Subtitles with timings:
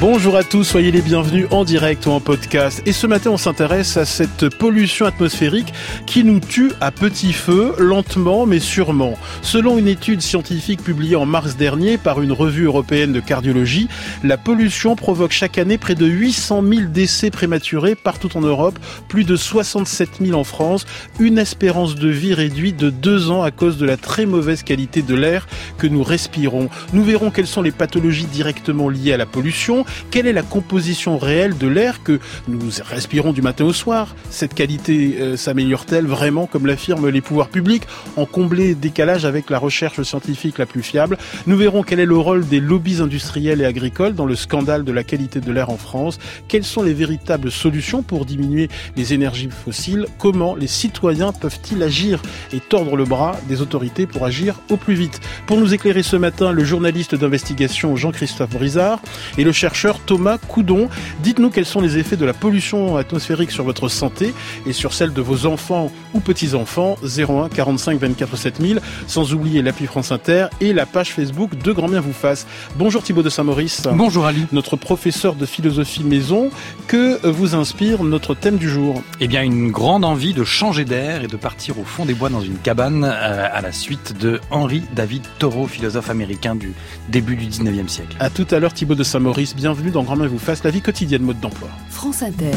[0.00, 2.80] Bonjour à tous, soyez les bienvenus en direct ou en podcast.
[2.86, 5.74] Et ce matin, on s'intéresse à cette pollution atmosphérique
[6.06, 9.18] qui nous tue à petit feu, lentement mais sûrement.
[9.42, 13.88] Selon une étude scientifique publiée en mars dernier par une revue européenne de cardiologie,
[14.22, 18.78] la pollution provoque chaque année près de 800 000 décès prématurés partout en Europe,
[19.08, 20.86] plus de 67 000 en France,
[21.18, 25.02] une espérance de vie réduite de deux ans à cause de la très mauvaise qualité
[25.02, 26.68] de l'air que nous respirons.
[26.92, 31.18] Nous verrons quelles sont les pathologies directement liées à la pollution, quelle est la composition
[31.18, 34.14] réelle de l'air que nous respirons du matin au soir?
[34.30, 37.84] Cette qualité euh, s'améliore-t-elle vraiment, comme l'affirment les pouvoirs publics,
[38.16, 41.18] en comblé décalage avec la recherche scientifique la plus fiable?
[41.46, 44.92] Nous verrons quel est le rôle des lobbies industriels et agricoles dans le scandale de
[44.92, 46.18] la qualité de l'air en France.
[46.48, 50.06] Quelles sont les véritables solutions pour diminuer les énergies fossiles?
[50.18, 52.20] Comment les citoyens peuvent-ils agir
[52.52, 55.20] et tordre le bras des autorités pour agir au plus vite?
[55.46, 59.00] Pour nous éclairer ce matin, le journaliste d'investigation Jean-Christophe Brizard
[59.36, 60.88] et le chercheur Thomas Coudon.
[61.22, 64.34] Dites-nous quels sont les effets de la pollution atmosphérique sur votre santé
[64.66, 66.96] et sur celle de vos enfants ou petits-enfants.
[67.04, 71.88] 01 45 24 7000, sans oublier l'appli France Inter et la page Facebook de Grand
[71.88, 72.46] Bien vous fasse.
[72.76, 73.84] Bonjour Thibaut de Saint-Maurice.
[73.92, 74.46] Bonjour Ali.
[74.52, 76.50] Notre professeur de philosophie maison.
[76.88, 79.02] Que vous inspire notre thème du jour?
[79.20, 82.30] Eh bien, une grande envie de changer d'air et de partir au fond des bois
[82.30, 86.72] dans une cabane euh, à la suite de Henri David Thoreau, philosophe américain du
[87.08, 88.16] début du 19e siècle.
[88.18, 89.54] À tout à l'heure Thibaut de Saint-Maurice.
[89.54, 91.68] Bienvenue bienvenue dans Grand Bien vous fasse, la vie quotidienne mode d'emploi.
[91.90, 92.52] France Inter.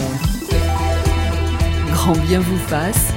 [1.91, 3.11] Grand Bien vous fasse.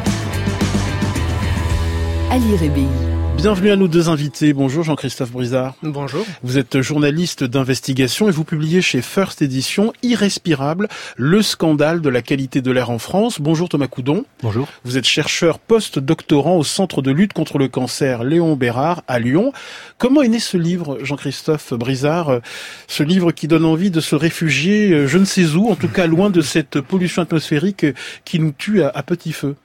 [2.28, 2.88] Ali Rébi.
[3.36, 4.52] Bienvenue à nous deux invités.
[4.52, 5.74] Bonjour Jean-Christophe Brizard.
[5.82, 6.24] Bonjour.
[6.42, 12.22] Vous êtes journaliste d'investigation et vous publiez chez First Edition Irrespirable, le scandale de la
[12.22, 13.40] qualité de l'air en France.
[13.40, 14.24] Bonjour Thomas Coudon.
[14.42, 14.66] Bonjour.
[14.84, 19.52] Vous êtes chercheur post-doctorant au Centre de lutte contre le cancer Léon Bérard à Lyon.
[19.98, 22.40] Comment est né ce livre, Jean-Christophe Brizard?
[22.88, 25.88] Ce livre qui donne envie de se réfugier euh, je ne sais où, en tout
[25.88, 27.86] cas loin de cette pollution atmosphérique
[28.24, 29.56] qui nous tue à petit feu.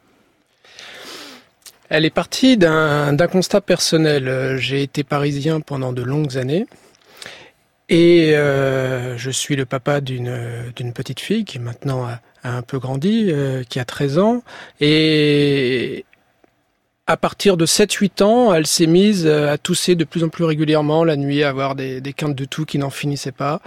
[1.90, 4.28] Elle est partie d'un constat personnel.
[4.28, 6.68] Euh, j'ai été parisien pendant de longues années.
[7.90, 13.30] Et euh, je suis le papa d'une petite fille qui maintenant a, un peu grandi,
[13.32, 14.44] euh, qui a 13 ans.
[14.80, 16.06] Et
[17.08, 21.04] à partir de 7-8 ans, elle s'est mise à tousser de plus en plus régulièrement
[21.04, 23.62] la nuit, à avoir des, quintes de toux qui n'en finissaient pas.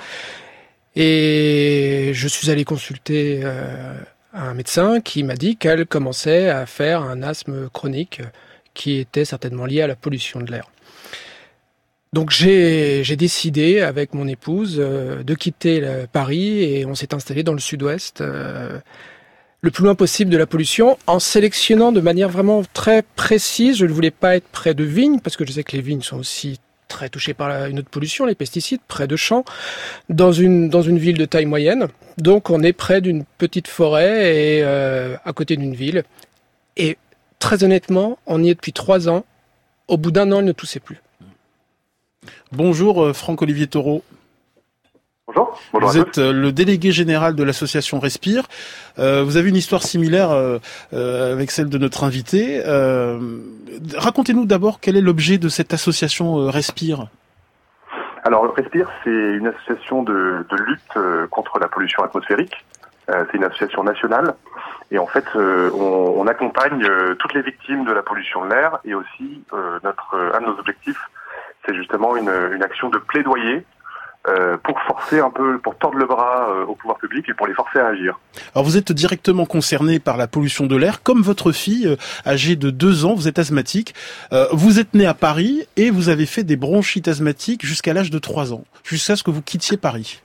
[0.95, 3.43] Et je suis allé consulter
[4.33, 8.23] un médecin qui m'a dit qu'elle commençait à faire un asthme chronique
[8.75, 10.71] qui était certainement lié à la pollution de l'air.
[12.13, 15.83] Donc j'ai décidé avec mon épouse euh, de quitter
[16.13, 18.79] Paris et on s'est installé dans le sud-ouest, euh,
[19.63, 23.79] le plus loin possible de la pollution, en sélectionnant de manière vraiment très précise.
[23.79, 26.03] Je ne voulais pas être près de vignes parce que je sais que les vignes
[26.03, 26.61] sont aussi
[26.93, 29.45] très touché par une autre pollution, les pesticides, près de champs,
[30.09, 31.89] dans une, dans une ville de taille moyenne.
[32.19, 36.05] Donc on est près d'une petite forêt et euh, à côté d'une ville.
[36.77, 36.99] Et
[37.39, 39.25] très honnêtement, on y est depuis trois ans.
[39.89, 41.01] Au bout d'un an, il ne toussait plus.
[42.53, 44.05] Bonjour euh, Franck-Olivier Taureau.
[45.35, 45.59] Bonjour.
[45.73, 48.45] vous êtes euh, le délégué général de l'association Respire.
[48.99, 50.59] Euh, vous avez une histoire similaire euh,
[51.33, 52.63] avec celle de notre invité.
[53.97, 57.07] Racontez-nous d'abord quel est l'objet de cette association Respire.
[58.25, 62.65] Alors Respire, c'est une association de, lutte contre la pollution atmosphérique.
[63.09, 64.35] c'est une association nationale
[64.91, 66.87] et en fait, on, accompagne
[67.19, 69.43] toutes les victimes de la pollution de l'air et aussi
[69.83, 71.01] notre un de nos objectifs,
[71.67, 73.65] c'est justement une, une action de plaidoyer
[74.29, 77.49] euh, pour forcer un peu, pour tordre le bras euh, au pouvoir public et pour
[77.49, 78.21] les forcer à agir.
[78.55, 82.55] Alors vous êtes directement concerné par la pollution de l'air, comme votre fille, euh, âgée
[82.55, 83.95] de deux ans, vous êtes asthmatique.
[84.53, 88.21] vous êtes né à Paris et vous avez fait des bronchites asthmatiques jusqu'à l'âge de
[88.21, 90.23] trois ans, jusqu'à ce que vous quittiez Paris.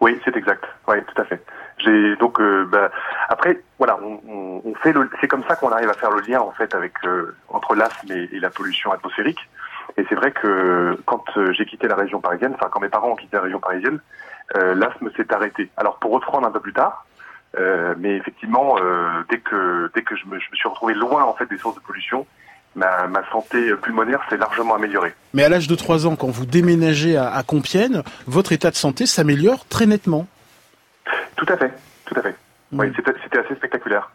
[0.00, 0.64] Oui, c'est exact.
[0.86, 1.42] Oui, tout à fait.
[1.78, 2.40] J'ai donc
[2.70, 2.92] bah,
[3.28, 6.40] après voilà, on, on, fait le, c'est comme ça qu'on arrive à faire le lien
[6.40, 6.92] en fait avec
[7.48, 9.40] entre l'asthme et, et la pollution atmosphérique.
[10.00, 13.10] Et c'est vrai que quand euh, j'ai quitté la région parisienne, enfin quand mes parents
[13.10, 14.00] ont quitté la région parisienne,
[14.56, 15.70] euh, l'asthme s'est arrêté.
[15.76, 17.04] Alors pour reprendre un peu plus tard,
[17.58, 21.22] euh, mais effectivement, euh, dès que dès que je me, je me, suis retrouvé loin
[21.24, 22.26] en fait des sources de pollution,
[22.74, 25.12] ma, ma santé pulmonaire s'est largement améliorée.
[25.34, 28.76] Mais à l'âge de 3 ans, quand vous déménagez à, à Compiègne, votre état de
[28.76, 30.26] santé s'améliore très nettement.
[31.36, 31.72] Tout à fait,
[32.06, 32.36] tout à fait.
[32.72, 34.10] Oui, c'était assez spectaculaire.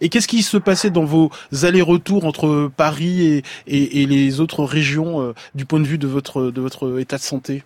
[0.00, 1.30] Et qu'est-ce qui se passait dans vos
[1.62, 6.50] allers-retours entre Paris et, et, les autres régions euh, du point de vue de votre,
[6.50, 7.64] de votre état de santé?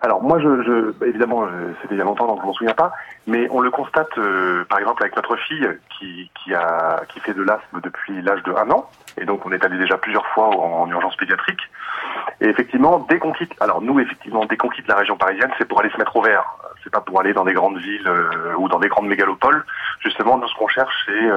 [0.00, 2.74] Alors moi, je, je évidemment, euh, c'était il y a longtemps, donc je m'en souviens
[2.74, 2.92] pas,
[3.26, 7.34] mais on le constate, euh, par exemple, avec notre fille qui, qui a qui fait
[7.34, 8.88] de l'asthme depuis l'âge de un an,
[9.20, 11.60] et donc on est allé déjà plusieurs fois en, en urgence pédiatrique.
[12.40, 15.66] Et effectivement, dès qu'on quitte, alors nous, effectivement, dès qu'on quitte la région parisienne, c'est
[15.66, 16.44] pour aller se mettre au vert.
[16.88, 18.10] C'est pas pour aller dans des grandes villes
[18.56, 19.62] ou dans des grandes mégalopoles.
[20.00, 21.28] Justement, nous, ce qu'on cherche, c'est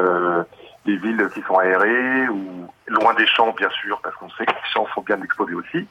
[0.85, 4.51] des villes qui sont aérées ou loin des champs, bien sûr, parce qu'on sait que
[4.51, 5.85] les champs sont bien exposés aussi.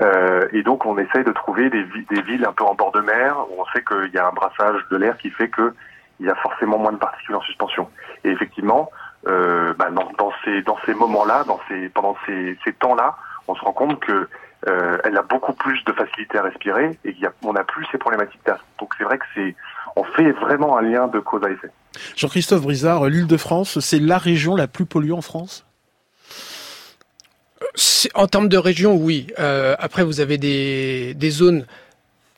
[0.00, 1.82] Euh, et donc, on essaye de trouver des,
[2.22, 4.80] villes un peu en bord de mer où on sait qu'il y a un brassage
[4.90, 7.88] de l'air qui fait qu'il y a forcément moins de particules en suspension.
[8.24, 8.90] Et effectivement,
[9.28, 13.16] euh, bah, dans, dans, ces dans ces moments-là, dans ces pendant ces, ces temps-là,
[13.46, 14.28] on se rend compte que
[14.66, 18.40] euh, elle a beaucoup plus de facilité à respirer et qu'on n'a plus ces problématiques
[18.46, 18.64] d'asthme.
[18.80, 19.54] Donc c'est vrai que c'est
[19.96, 21.70] on fait vraiment un lien de cause à effet.
[22.16, 25.64] Jean-Christophe Brizard, l'île de France, c'est la région la plus polluée en France?
[28.14, 29.28] En termes de région, oui.
[29.38, 31.64] Euh, après, vous avez des, des zones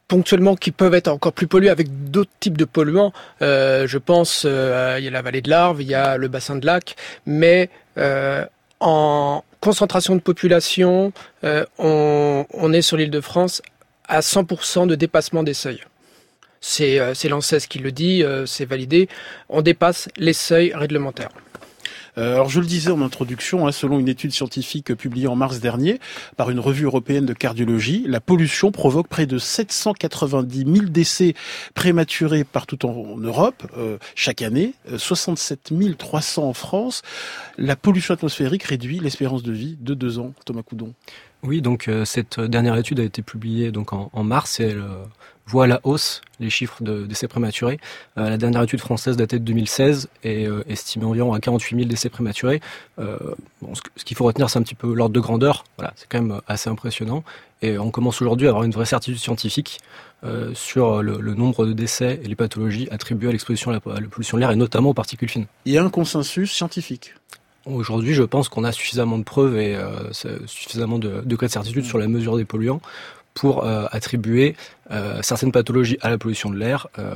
[0.08, 3.12] ponctuellement qui peuvent être encore plus polluées avec d'autres types de polluants.
[3.43, 6.29] Euh, je pense, euh, il y a la vallée de l'Arve, il y a le
[6.29, 6.94] bassin de lac,
[7.26, 8.44] mais euh,
[8.81, 13.63] en concentration de population, euh, on, est sur l'île de France
[14.07, 15.83] à 100% de dépassement des seuils.
[16.61, 19.09] C'est euh, l'ANSES qui le dit, euh, c'est validé.
[19.49, 21.31] On dépasse les seuils réglementaires.
[22.19, 25.61] Euh, alors je le disais en introduction, hein, selon une étude scientifique publiée en mars
[25.61, 26.01] dernier
[26.37, 31.35] par une revue européenne de cardiologie, la pollution provoque près de 790 000 décès
[31.75, 37.03] prématurés partout en, Europe euh, chaque année, 67 300 en France.
[37.59, 40.33] La pollution atmosphérique réduit l'espérance de vie de deux ans.
[40.45, 40.95] Thomas Coudon.
[41.46, 44.84] Oui, donc cette dernière étude a été publiée donc en, mars et elle
[45.46, 47.78] voit la hausse les chiffres de décès prématurés.
[48.19, 51.88] Euh, la dernière étude française datée de 2016 et euh, estimée environ à 48 000
[51.88, 52.60] décès prématurés.
[52.98, 53.16] Euh,
[53.96, 55.64] ce, qu'il faut retenir, c'est un petit peu l'ordre de grandeur.
[55.78, 57.25] Voilà, c'est quand même assez impressionnant.
[57.62, 59.81] Et on commence aujourd'hui à avoir une vraie certitude scientifique
[60.25, 64.08] euh, sur le, nombre de décès et les pathologies attribuées à l'exposition à, à la
[64.08, 65.46] pollution de l'air et notamment aux particules fines.
[65.64, 67.14] Il y a un consensus scientifique.
[67.67, 70.13] Aujourd'hui, je pense qu'on a suffisamment de preuves et euh,
[70.47, 72.81] suffisamment de degrés de certitude sur la mesure des polluants
[73.37, 74.57] pour euh, attribuer
[74.91, 76.89] euh, certaines pathologies à la pollution de l'air.
[76.99, 77.15] Euh,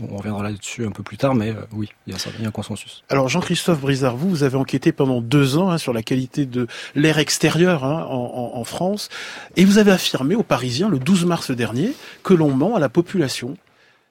[0.00, 2.48] on reviendra là-dessus un peu plus tard, mais oui, il y, a, il y, a,
[2.48, 3.02] un consensus.
[3.08, 6.66] Alors Jean-Christophe Brizard, vous, vous avez enquêté pendant deux ans hein, sur la qualité de
[6.94, 9.08] l'air extérieur hein, en, en, en, France,
[9.56, 12.90] et vous avez affirmé aux Parisiens le 12 mars dernier que l'on ment à la
[12.90, 13.56] population.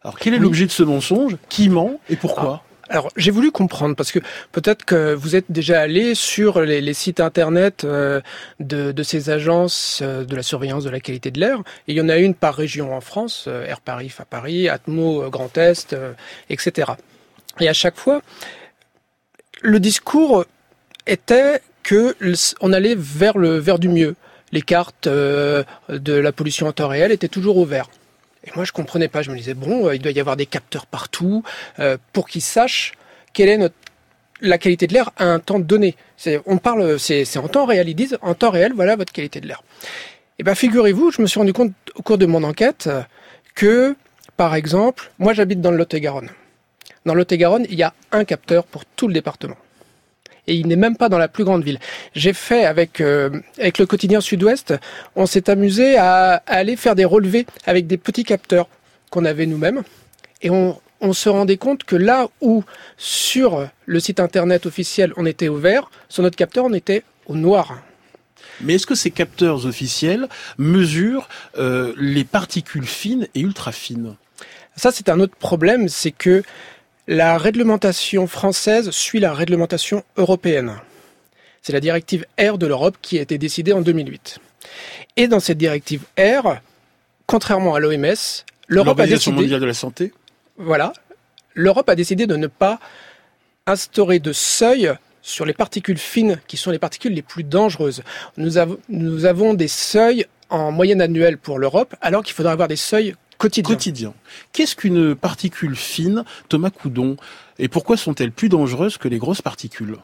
[0.03, 0.43] Alors quel est oui.
[0.43, 1.37] l'objet de ce mensonge?
[1.49, 2.63] Qui ment et pourquoi?
[2.63, 2.66] Ah.
[2.89, 4.19] Alors, j'ai voulu comprendre parce que
[4.51, 8.21] peut-être que vous êtes déjà allé sur les, sites internet euh,
[8.59, 11.61] de, ces agences euh, de la surveillance de la qualité de l'air.
[11.87, 15.29] Il y en a une par région en France, euh, Air Paris à Paris, Atmo
[15.29, 15.95] Grand Est,
[16.49, 16.91] etc.
[17.59, 18.21] Et à chaque fois,
[19.61, 20.45] le discours
[21.07, 22.15] était que
[22.61, 24.15] on allait vers le vers du mieux.
[24.53, 27.89] Les cartes de la pollution en temps réel étaient toujours au vert.
[28.47, 29.21] Et moi, je comprenais pas.
[29.21, 31.43] Je me disais, bon, euh, il doit y avoir des capteurs partout
[31.79, 32.93] euh, pour qu'ils sachent
[33.33, 33.71] quelle est
[34.41, 35.95] la qualité de l'air à un temps donné.
[36.45, 37.89] On parle, c'est en temps réel.
[37.89, 39.63] Ils disent, en temps réel, voilà votre qualité de l'air.
[40.39, 42.89] Et ben, figurez-vous, je me suis rendu compte au cours de mon enquête
[43.55, 43.95] que,
[44.37, 46.29] par exemple, moi, j'habite dans le Lot-et-Garonne.
[47.05, 49.57] Dans le Lot-et-Garonne, il y a un capteur pour tout le département
[50.47, 51.79] et il n'est même pas dans la plus grande ville.
[52.15, 53.29] J'ai fait avec euh,
[53.59, 54.73] avec le quotidien Sud-Ouest,
[55.15, 58.67] on s'est amusé à, à, aller faire des relevés avec des petits capteurs
[59.09, 59.83] qu'on avait nous-mêmes
[60.41, 62.63] et on on se rendait compte que là où
[62.97, 67.35] sur le site internet officiel on était au vert, sur notre capteur on était au
[67.35, 67.79] noir.
[68.61, 70.27] Mais est-ce que ces capteurs officiels
[70.57, 74.15] mesurent euh, les particules fines et ultra fines?
[74.75, 76.43] Ça, c'est un autre problème, c'est que
[77.07, 80.75] la réglementation française suit la réglementation européenne.
[81.61, 84.39] C'est la directive R de l'Europe qui a été décidée en 2008.
[85.15, 86.57] Et dans cette directive R,
[87.25, 88.15] contrairement à l'OMS,
[88.67, 90.13] l'Europe a décidé mondiale de la santé.
[90.57, 90.93] Voilà,
[91.53, 92.79] l'Europe a décidé de ne pas
[93.65, 98.03] instaurer de seuil sur les particules fines, qui sont les particules les plus dangereuses.
[98.37, 102.69] Nous, av nous avons des seuils en moyenne annuelle pour l'Europe, alors qu'il faudrait avoir
[102.69, 104.13] des seuils Quotidien.
[104.51, 107.17] Qu'est-ce qu'une particule fine, Thomas Coudon
[107.59, 109.97] Et pourquoi sont-elles plus dangereuses que les grosses particules?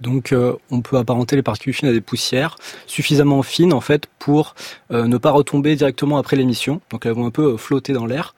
[0.00, 4.06] Donc euh, on peut apparenter les particules fines à des poussières suffisamment fines en fait
[4.18, 4.54] pour
[4.92, 6.80] euh, ne pas retomber directement après l'émission.
[6.90, 8.34] Donc elles vont un peu euh, flotter dans l'air.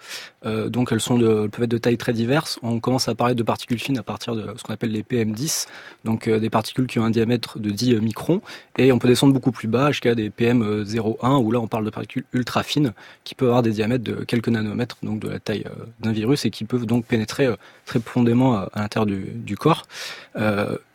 [0.47, 2.59] Euh, donc elles sont de, peuvent être de tailles très diverses.
[2.63, 5.67] On commence à parler de particules fines à partir de ce qu'on appelle les PM10,
[6.05, 8.41] donc euh, des particules qui ont un diamètre de 10 microns,
[8.79, 11.91] et on peut descendre beaucoup plus bas jusqu'à des PM01 où là on parle de
[11.91, 12.93] particules ultra fines
[13.25, 15.65] qui peuvent avoir des diamètres de quelques nanomètres, donc de la taille
[16.01, 17.49] d'un virus, et qui peuvent donc pénétrer
[17.85, 19.87] très profondément à, l'intérieur du, du, corps.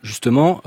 [0.02, 0.62] justement,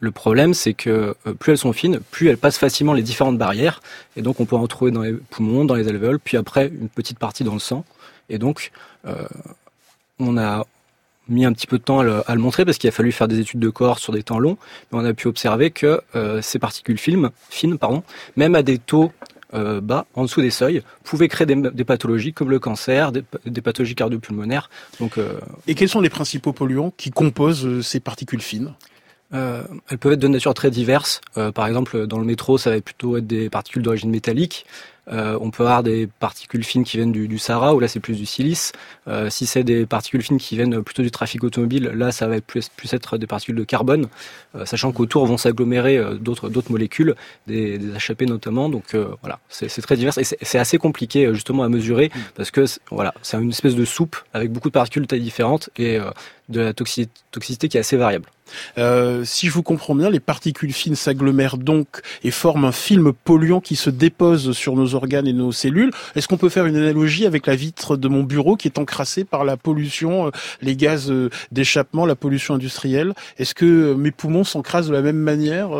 [0.00, 3.80] le problème c'est que plus elles sont fines, plus elles passent facilement les différentes barrières,
[4.16, 6.88] et donc on peut en trouver dans les poumons, dans les alvéoles, puis après une
[6.88, 7.84] petite partie dans le sang.
[8.28, 8.70] Et donc,
[9.06, 9.26] euh,
[10.18, 10.64] on a
[11.28, 13.38] mis un petit peu de temps à le, montrer parce qu'il a fallu faire des
[13.38, 14.56] études de corps sur des temps longs,
[14.90, 18.02] mais on a pu observer que euh, ces particules fines, fines pardon,
[18.36, 19.12] même à des taux
[19.52, 23.94] euh, bas, en dessous des seuils, pouvaient créer des, pathologies comme le cancer, des, pathologies
[23.94, 24.70] cardiopulmonaires.
[25.00, 25.18] Donc,
[25.66, 28.72] Et quels sont les principaux polluants qui composent ces particules fines?
[29.30, 31.20] Elles peuvent être de nature très diverse.
[31.54, 34.64] par exemple, dans le métro, ça va plutôt être des particules d'origine métallique.
[35.10, 38.16] Euh, on peut avoir des particules fines qui viennent du, Sahara, où là c'est plus
[38.16, 38.72] du silice.
[39.06, 42.40] Euh, si c'est des particules fines qui viennent plutôt du trafic automobile, là ça va
[42.40, 44.06] plus, plus être des particules de carbone,
[44.54, 47.14] euh, sachant qu'autour vont s'agglomérer d'autres d'autres molécules,
[47.46, 48.68] des, des HAP notamment.
[48.68, 53.14] Donc voilà, c'est très divers et c'est assez compliqué justement à mesurer parce que voilà,
[53.22, 55.98] c'est une espèce de soupe avec beaucoup de particules de tailles différentes et
[56.48, 58.26] de la toxicité qui est assez variable.
[58.78, 63.12] Euh, si je vous comprends bien, les particules fines s'agglomèrent donc et forment un film
[63.12, 65.90] polluant qui se dépose sur nos organes et nos cellules.
[66.16, 69.24] Est-ce qu'on peut faire une analogie avec la vitre de mon bureau qui est encrassée
[69.24, 70.30] par la pollution, euh,
[70.62, 73.14] les gaz euh, d'échappement, la pollution industrielle?
[73.38, 75.70] Est-ce que mes poumons s'encrassent de la même manière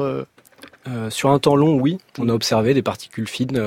[1.11, 1.99] Sur un temps long, oui.
[2.19, 3.61] On a observé des particules fines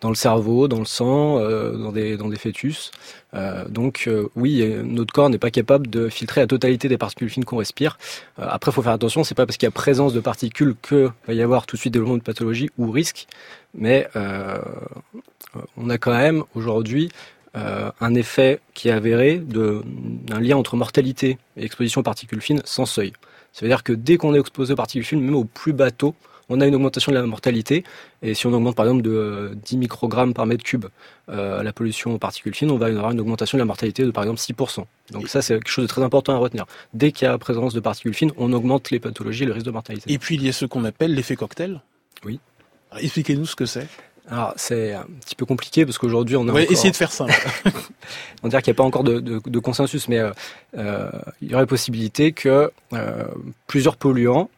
[0.00, 2.90] dans le cerveau, dans le sang, dans, des, dans des fœtus.
[3.36, 7.28] Euh, donc euh, oui, notre corps n'est pas capable de filtrer la totalité des particules
[7.28, 7.98] fines qu'on respire.
[8.38, 10.74] Euh, après, il faut faire attention, c'est pas parce qu'il y a présence de particules
[10.80, 13.26] que va y avoir tout de suite développement de pathologie ou risque,
[13.74, 14.08] mais
[15.76, 17.10] on a quand même aujourd'hui
[17.54, 22.86] un effet qui est avéré d'un lien entre mortalité et exposition aux particules fines sans
[22.86, 23.12] seuil.
[23.56, 26.14] Ça veut dire que dès qu'on est exposé aux particules fines, même au plus bateau,
[26.50, 27.84] on a une augmentation de la mortalité.
[28.20, 30.84] Et si on augmente par exemple de 10 microgrammes par mètre cube
[31.30, 34.10] euh, la pollution aux particules fines, on va avoir une augmentation de la mortalité de
[34.10, 34.84] par exemple 6%.
[35.10, 36.66] Donc ça, c'est quelque chose de très important à retenir.
[36.92, 39.64] Dès qu'il y a présence de particules fines, on augmente les pathologies et le risque
[39.64, 40.12] de mortalité.
[40.12, 41.80] Et puis il y a ce qu'on appelle l'effet cocktail.
[42.26, 42.40] Oui.
[43.00, 43.88] Expliquez-nous ce que c'est.
[44.28, 46.50] Alors c'est un petit peu compliqué parce qu'aujourd'hui on a.
[46.50, 47.32] On va essayer de faire simple.
[48.42, 50.30] on dirait qu'il n'y a pas encore de, consensus, mais euh,
[50.76, 52.72] euh, il y aurait possibilité que
[53.66, 54.50] plusieurs polluants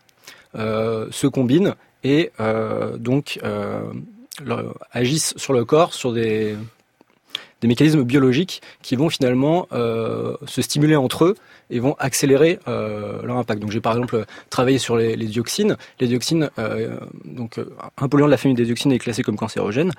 [0.54, 3.82] euh, se combinent et euh, donc euh,
[4.92, 6.56] agissent sur le corps sur des,
[7.60, 11.34] des mécanismes biologiques qui vont finalement se stimuler entre eux
[11.70, 13.60] et vont accélérer leur impact.
[13.60, 15.76] Donc j'ai par exemple travaillé sur les, dioxines.
[16.00, 16.50] Les dioxines,
[17.24, 17.60] donc
[17.96, 19.92] un polluant de la famille des dioxines est classé comme cancérogène.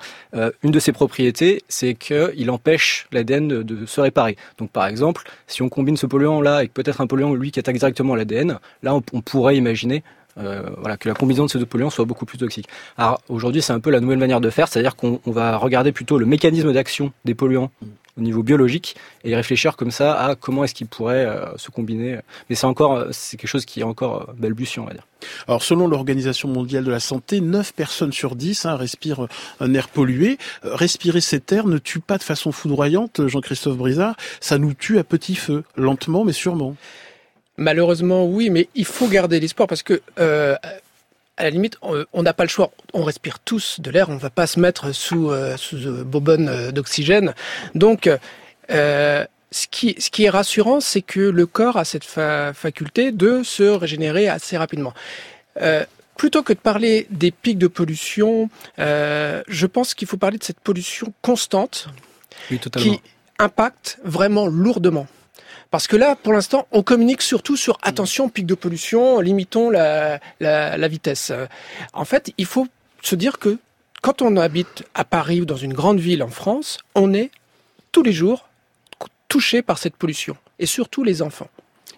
[0.62, 4.36] une de ses propriétés, c'est qu'il empêche l'ADN de, se réparer.
[4.58, 7.60] Donc par exemple, si on combine ce polluant là avec peut-être un polluant lui qui
[7.60, 10.02] attaque directement l'ADN, là on pourrait imaginer
[10.38, 12.68] euh, voilà, que la combinaison de ces deux polluants soit beaucoup plus toxique.
[12.96, 16.18] Alors aujourd'hui, c'est un peu la nouvelle manière de faire, c'est-à-dire qu'on va regarder plutôt
[16.18, 17.70] le mécanisme d'action des polluants
[18.18, 22.18] au niveau biologique et réfléchir comme ça à comment est-ce qu'ils pourraient euh, se combiner.
[22.48, 25.06] Mais c'est encore, c'est quelque chose qui est encore euh, balbutiant, on va dire.
[25.48, 29.26] Alors, selon l'Organisation mondiale de la santé, 9 personnes sur 10 hein, respirent
[29.60, 30.38] un air pollué.
[30.62, 34.16] respirer cet air ne tue pas de façon foudroyante, Jean-Christophe Brizard.
[34.40, 36.76] Ça nous tue à petit feu, lentement mais sûrement.
[37.60, 40.56] Malheureusement, oui, mais il faut garder l'espoir parce que euh,
[41.36, 42.70] à la limite, on n'a pas le choix.
[42.94, 46.02] On respire tous de l'air, on ne va pas se mettre sous, euh, sous euh,
[46.02, 47.34] bobonne d'oxygène.
[47.74, 48.08] Donc,
[48.70, 49.26] ce,
[49.70, 54.26] qui, ce qui est rassurant, c'est que le corps a cette faculté de se régénérer
[54.26, 54.94] assez rapidement.
[56.16, 58.48] plutôt que de parler des pics de pollution,
[58.78, 61.88] je pense qu'il faut parler de cette pollution constante
[62.78, 63.00] qui
[63.38, 65.06] impacte vraiment lourdement.
[65.70, 70.18] Parce que là, pour l'instant, on communique surtout sur attention, pic de pollution, limitons la,
[70.40, 71.32] la, vitesse.
[71.92, 72.66] En fait, il faut
[73.02, 73.58] se dire que
[74.02, 77.30] quand on habite à Paris ou dans une grande ville en France, on est
[77.92, 78.48] tous les jours
[79.28, 81.48] touché par cette pollution, et surtout les enfants.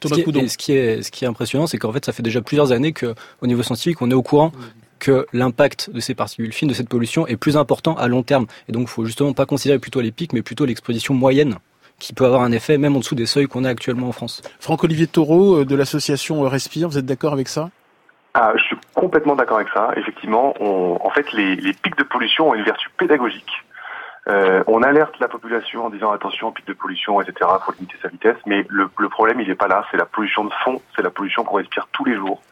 [0.05, 2.23] Ce qui, est, ce, qui est, ce qui est impressionnant, c'est qu'en fait, ça fait
[2.23, 4.53] déjà plusieurs années qu'au niveau scientifique, on est au courant
[4.99, 8.47] que l'impact de ces particules fines, de cette pollution, est plus important à long terme.
[8.69, 11.57] Et donc, il faut justement pas considérer plutôt les pics, mais plutôt l'exposition moyenne
[12.03, 14.43] qui peut avoir un effet même en dessous des seuils qu'on a actuellement en France.
[14.59, 17.71] Franck-Olivier Taureau euh, de l'association euh, Respire, vous êtes d'accord avec ça?
[18.35, 19.91] Ah, je suis complètement d'accord avec ça.
[19.97, 23.53] Effectivement, on, en fait, les, les, pics de pollution ont une vertu pédagogique.
[24.29, 27.49] Euh, on alerte la population en disant attention, pic de pollution, etc.
[27.65, 28.37] faut limiter sa vitesse.
[28.47, 29.85] Mais le, le problème, il n'est pas là.
[29.93, 30.81] C'est la pollution de fond.
[30.97, 32.43] C'est la pollution qu'on respire tous les jours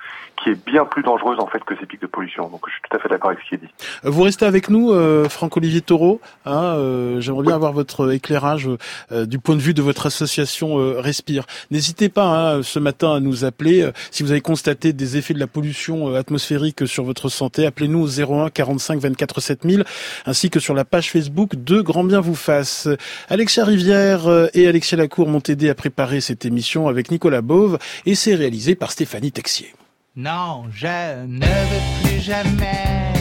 [0.42, 2.49] qui est bien plus dangereuse en fait que ces pics de pollution.
[2.49, 3.73] Donc je suis tout à fait d'accord avec ce qui est dit.
[4.04, 6.20] Vous restez avec nous, euh, Franck-Olivier Taureau.
[6.47, 8.68] Hein, euh, J'aimerais bien avoir votre éclairage
[9.12, 11.44] euh, du point de vue de votre association euh, Respire.
[11.70, 15.35] N'hésitez pas hein, ce matin à nous appeler euh, si vous avez constaté des effets
[15.35, 17.66] de la pollution euh, atmosphérique sur votre santé.
[17.66, 19.85] Appelez-nous au 01 45 24 7000
[20.26, 22.88] ainsi que sur la page Facebook de Grand Bien vous fasse.
[23.28, 24.23] Alexia Rivière
[24.54, 28.75] et Alexia Lacour m'ont aidé à préparer cette émission avec Nicolas Bove et c'est réalisé
[28.75, 29.75] par Stéphanie Texier.
[30.17, 33.12] Non, je ne veux plus jamais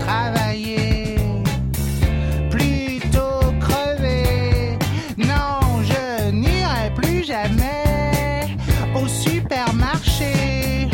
[0.00, 1.16] travailler,
[2.50, 4.78] plutôt crever.
[5.18, 8.56] Non, je n'irai plus jamais
[8.94, 10.88] au supermarché,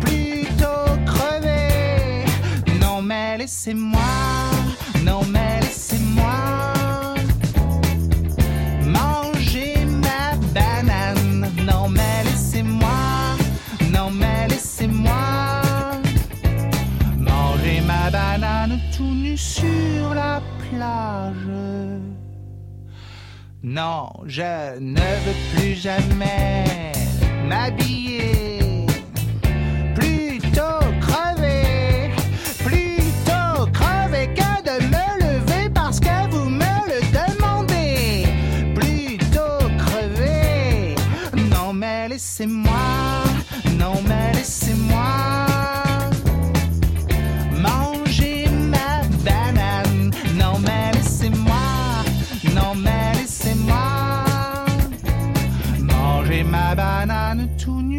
[0.00, 2.24] plutôt crever.
[2.80, 4.00] Non, mais laissez-moi,
[19.36, 21.34] sur la plage.
[23.62, 26.92] Non, je ne veux plus jamais
[27.46, 28.86] m'habiller,
[29.94, 32.10] plutôt crever,
[32.58, 38.26] plutôt crever que de me lever parce que vous me le demandez,
[38.74, 40.94] plutôt crever.
[41.50, 43.24] Non mais laissez-moi,
[43.78, 45.33] non mais laissez-moi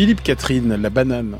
[0.00, 1.36] Philippe Catherine, la banane.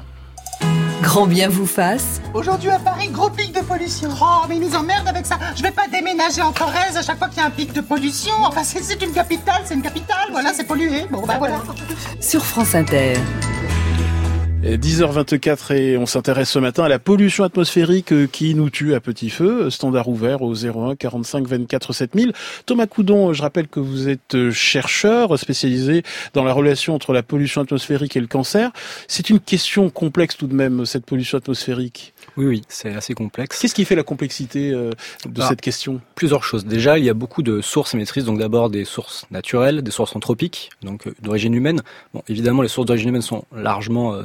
[1.01, 4.11] Grand Bien vous fasse Aujourd'hui à Paris, gros pic de pollution.
[4.21, 5.39] Oh, mais ils nous emmerdent avec ça.
[5.57, 7.81] Je vais pas déménager en Corrèze à chaque fois qu'il y a un pic de
[7.81, 8.35] pollution.
[8.43, 10.29] Enfin, c'est c'est une capitale, c'est une capitale.
[10.31, 11.07] Voilà, c'est pollué.
[11.11, 11.63] Bon, bah voilà.
[12.21, 13.15] sur France Inter.
[14.63, 18.95] Et 10h24 et on s'intéresse ce matin à la pollution atmosphérique euh, qui nous tue
[18.95, 19.71] à petit feu.
[19.71, 22.33] Standard ouvert au 01 45 24 7000.
[22.67, 26.03] Thomas Coudon, je rappelle que vous êtes euh, chercheur spécialisé
[26.35, 28.71] dans la relation entre la pollution atmosphérique et le cancer.
[29.09, 32.13] C'est une question complexe tout de même, cette pollution atmosphérique.
[32.37, 33.59] Oui, oui, c'est assez complexe.
[33.61, 34.91] Qu'est-ce qui fait la complexité euh,
[35.27, 35.49] de Ah.
[35.49, 36.03] cette question?
[36.15, 36.67] Plusieurs choses.
[36.67, 40.15] Déjà, il y a beaucoup de sources émettrices, donc d'abord des sources naturelles, des sources
[40.15, 41.81] anthropiques, donc euh, d'origine humaine.
[42.13, 44.25] Bon, évidemment, les sources d'origine humaine sont largement euh,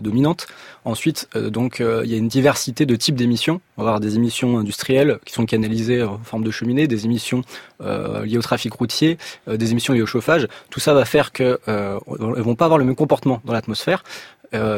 [0.83, 1.49] Ensuite, euh,
[1.81, 3.61] euh, il y a une diversité de types d'émissions.
[3.77, 7.41] On va avoir des émissions industrielles qui sont canalisées en forme de cheminée, des émissions
[7.81, 10.47] euh, liées au trafic routier, des émissions liées au chauffage.
[10.69, 11.99] Tout ça va faire que euh,
[12.35, 14.03] elles vont pas avoir le même comportement dans l'atmosphère.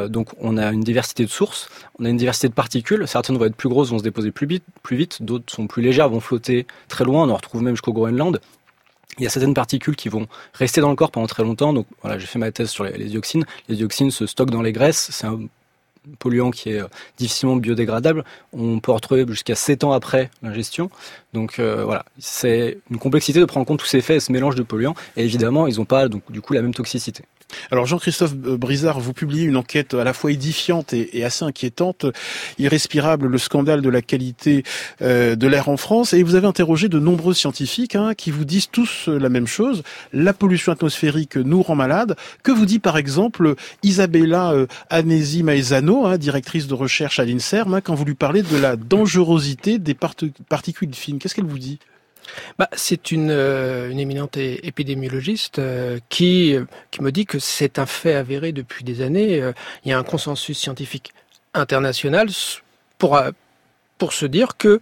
[0.08, 1.68] Donc on a une diversité de sources,
[2.00, 3.06] on a une diversité de particules.
[3.06, 4.48] Certaines vont être plus grosses, vont se déposer plus
[4.96, 5.22] vite.
[5.22, 7.28] D'autres sont plus légères, vont flotter très loin.
[7.28, 8.40] On en retrouve même jusqu'au Groenland.
[9.18, 11.72] Il y a certaines particules qui vont rester dans le corps pendant très longtemps.
[11.72, 13.44] Donc voilà, j'ai fait ma thèse sur les, dioxines.
[13.68, 15.08] Les dioxines se stockent dans les graisses.
[15.10, 15.40] C'est un
[16.18, 18.24] polluant qui est euh, difficilement biodégradable.
[18.52, 20.90] On peut retrouver jusqu'à 7 ans après l'ingestion.
[21.34, 24.54] Donc euh, voilà, c'est une complexité de prendre en compte tous ces et ce mélange
[24.54, 24.94] de polluants.
[25.16, 27.24] Et évidemment, ils n'ont pas donc du coup la même toxicité.
[27.70, 32.06] Alors Jean-Christophe Brizard, vous publiez une enquête à la fois édifiante et, assez inquiétante,
[32.58, 34.64] irrespirable, le scandale de la qualité
[35.02, 38.44] euh, de l'air en France, et vous avez interrogé de nombreux scientifiques hein, qui vous
[38.44, 42.16] disent tous euh, la même chose, la pollution atmosphérique nous rend malade.
[42.42, 44.52] Que vous dit par exemple Isabella
[44.90, 48.76] Anesi Maezano, hein, directrice de recherche à l'INSERM, hein, quand vous lui parlez de la
[48.76, 50.14] dangerosité des part-
[50.48, 51.78] particules fines Qu'est-ce qu'elle vous dit?
[52.58, 57.78] Bah, c'est une, euh, une éminente épidémiologiste euh, qui, euh, qui me dit que c'est
[57.78, 59.40] un fait avéré depuis des années.
[59.40, 59.52] Euh,
[59.84, 61.12] il y a un consensus scientifique
[61.54, 62.28] international
[62.98, 63.18] pour,
[63.96, 64.80] pour se dire que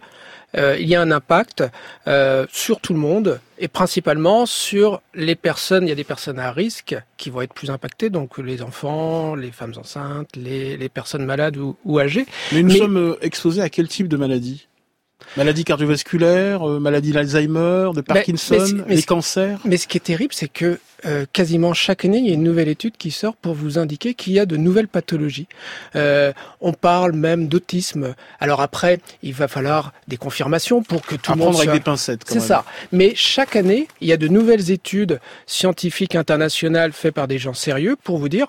[0.57, 1.63] euh, il y a un impact
[2.07, 5.85] euh, sur tout le monde et principalement sur les personnes.
[5.85, 9.35] Il y a des personnes à risque qui vont être plus impactées, donc les enfants,
[9.35, 12.25] les femmes enceintes, les, les personnes malades ou, ou âgées.
[12.51, 14.66] Mais nous Mais- sommes exposés à quel type de maladie?
[15.35, 19.97] Maladie cardiovasculaire, euh, maladie d'Alzheimer, de Parkinson, mais c'est- mais les cancers Mais ce qui
[19.97, 23.11] est terrible, c'est que euh, quasiment chaque année, il y a une nouvelle étude qui
[23.11, 25.47] sort pour vous indiquer qu'il y a de nouvelles pathologies.
[25.95, 28.15] Euh, on parle même d'autisme.
[28.39, 31.73] Alors après, il va falloir des confirmations pour que tout le monde prendre avec soit...
[31.77, 32.23] des pincettes.
[32.23, 32.65] quand C'est ça.
[32.91, 37.53] Mais chaque année, il y a de nouvelles études scientifiques internationales faites par des gens
[37.53, 38.47] sérieux pour vous dire,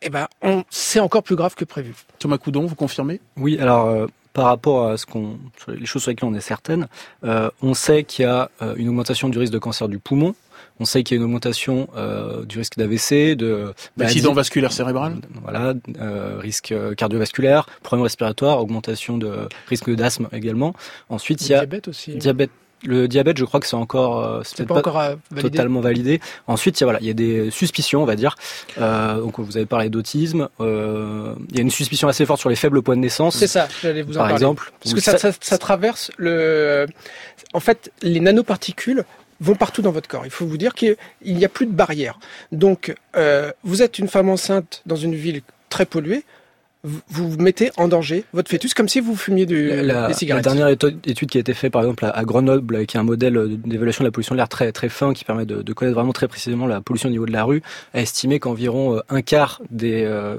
[0.00, 1.92] eh ben, on, c'est encore plus grave que prévu.
[2.18, 3.20] Thomas Coudon, vous confirmez?
[3.36, 5.38] Oui, alors euh, par rapport à ce qu'on,
[5.68, 6.88] les choses sur lesquelles on est certaine,
[7.24, 10.34] euh, on sait qu'il y a euh, une augmentation du risque de cancer du poumon.
[10.78, 15.16] On sait qu'il y a une augmentation euh, du risque d'AVC, de maladies- vasculaire cérébral
[15.42, 20.74] Voilà, euh, risque cardiovasculaire, problème respiratoire, augmentation de risque d'asthme également.
[21.10, 22.14] Ensuite, il y a diabète aussi.
[22.14, 22.50] diabète.
[22.84, 25.50] Le diabète, je crois que c'est encore, euh, c'est pas pas, encore euh, validé.
[25.50, 26.20] totalement validé.
[26.46, 28.36] Ensuite, il y a, voilà, il y a des suspicions, on va dire.
[28.78, 30.48] Euh, donc, vous avez parlé d'autisme.
[30.60, 33.36] Euh, il y a une suspicion assez forte sur les faibles poids de naissance.
[33.36, 34.34] C'est ça, j'allais vous en par parler.
[34.34, 34.72] exemple.
[34.82, 36.86] Parce que ça, ça, ça traverse le.
[37.52, 39.04] En fait, les nanoparticules
[39.40, 40.24] vont partout dans votre corps.
[40.24, 42.18] Il faut vous dire qu'il n'y a plus de barrière.
[42.52, 46.24] Donc, euh, vous êtes une femme enceinte dans une ville très polluée.
[46.82, 50.44] Vous mettez en danger votre fœtus comme si vous fumiez du, La, des la cigarettes.
[50.44, 53.48] dernière étude, qui a été faite par exemple à, à Grenoble, avec un modèle euh,
[53.48, 56.12] d'évaluation de la pollution de l'air très très fin, qui permet de, de connaître vraiment
[56.12, 57.62] très précisément la pollution au niveau de la rue,
[57.92, 60.38] a estimé qu'environ euh, un quart des euh,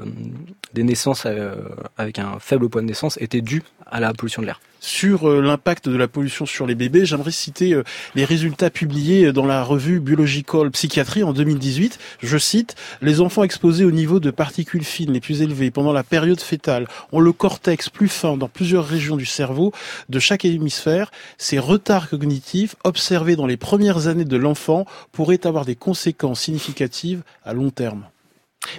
[0.73, 1.53] des naissances euh,
[1.97, 4.59] avec un faible poids de naissance étaient dues à la pollution de l'air.
[4.83, 7.83] Sur euh, l'impact de la pollution sur les bébés, j'aimerais citer euh,
[8.15, 11.99] les résultats publiés dans la revue Biological Psychiatry en 2018.
[12.23, 16.03] Je cite, les enfants exposés au niveau de particules fines les plus élevés pendant la
[16.03, 19.71] période fétale ont le cortex plus fin dans plusieurs régions du cerveau
[20.09, 21.11] de chaque hémisphère.
[21.37, 27.21] Ces retards cognitifs observés dans les premières années de l'enfant pourraient avoir des conséquences significatives
[27.45, 28.07] à long terme.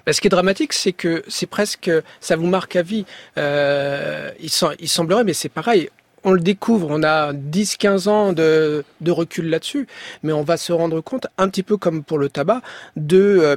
[0.07, 1.91] Ben, ce qui est dramatique, c'est que c'est presque,
[2.21, 3.05] ça vous marque à vie.
[3.39, 5.89] Euh, il, sem- il semblerait, mais c'est pareil.
[6.25, 9.89] On le découvre, on a 10-15 ans de, recul là-dessus,
[10.23, 12.63] mais on va se rendre compte, un petit peu comme pour le tabac,
[12.97, 13.57] de, euh,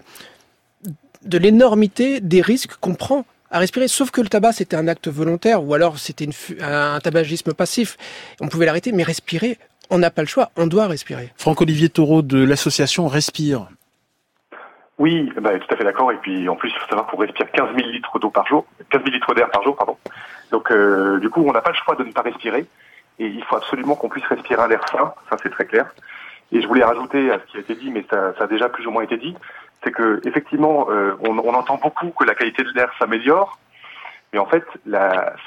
[1.24, 3.88] de l'énormité des risques qu'on prend à respirer.
[3.88, 6.28] Sauf que le tabac, c'était un acte volontaire, ou alors c'était
[6.60, 7.98] un tabagisme passif.
[8.42, 9.60] On pouvait l'arrêter, mais respirer,
[9.92, 11.32] on n'a pas le choix, on doit respirer.
[11.38, 13.70] Franck-Olivier Taureau de l'association Respire.
[14.98, 16.12] Oui, bah, tout à fait d'accord.
[16.12, 18.66] Et puis en plus, il faut savoir qu'on respire 15 000 litres d'eau par jour,
[18.90, 19.98] 15 000 litres d'air par jour, pardon.
[20.52, 22.66] Donc euh, du coup, on n'a pas le choix de ne pas respirer.
[23.20, 25.86] Et il faut absolument qu'on puisse respirer un air sain, ça c'est très clair.
[26.52, 28.68] Et je voulais rajouter à ce qui a été dit, mais ça, ça a déjà
[28.70, 29.36] plus ou moins été dit,
[29.84, 33.58] c'est que effectivement, euh, on, on entend beaucoup que la qualité de l'air s'améliore,
[34.34, 34.66] mais en fait,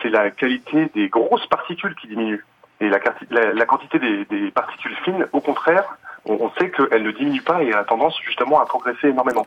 [0.02, 2.44] c'est la qualité des grosses particules qui diminue.
[2.80, 2.98] Et la,
[3.30, 5.84] la- la quantité des, des particules fines, au contraire,
[6.28, 9.46] on, sait qu'elle ne diminue pas et a tendance justement à progresser énormément.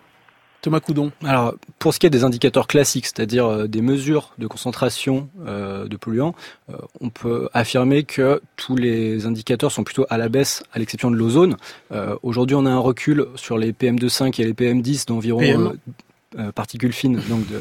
[0.61, 1.11] Thomas Coudon.
[1.25, 5.87] Alors, pour ce qui est des indicateurs classiques, c'est-à-dire euh, des mesures de concentration euh,
[5.87, 6.35] de polluants,
[6.69, 11.09] euh, on peut affirmer que tous les indicateurs sont plutôt à la baisse, à l'exception
[11.09, 11.57] de l'ozone.
[11.91, 15.73] Euh, Aujourd'hui, on a un recul sur les PM2,5 et les PM10 d'environ PM.
[16.53, 17.59] particules fines, donc de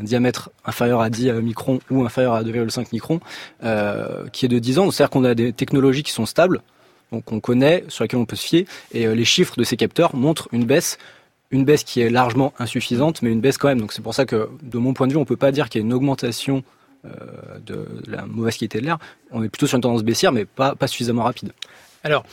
[0.00, 3.20] un diamètre inférieur à 10 microns ou inférieur à 2,5 microns,
[3.62, 4.90] euh, qui est de 10 ans.
[4.90, 6.62] C'est-à-dire qu'on a des technologies qui sont stables,
[7.14, 9.76] donc on connaît, sur lesquelles on peut se fier, et euh, les chiffres de ces
[9.76, 10.98] capteurs montrent une baisse
[11.50, 13.80] une baisse qui est largement insuffisante, mais une baisse quand même.
[13.80, 15.80] Donc c'est pour ça que, de mon point de vue, on peut pas dire qu'il
[15.80, 16.64] y a une augmentation
[17.04, 17.10] euh,
[17.64, 18.98] de la mauvaise qualité de l'air.
[19.30, 21.52] On est plutôt sur une tendance baissière, mais pas, suffisamment rapide.
[22.02, 22.24] Alors,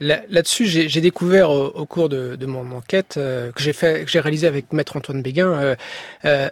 [0.00, 4.20] là- là-dessus, j'ai découvert au, cours de, mon enquête euh, que j'ai fait, que j'ai
[4.20, 5.76] réalisé avec Maître Antoine Béguin,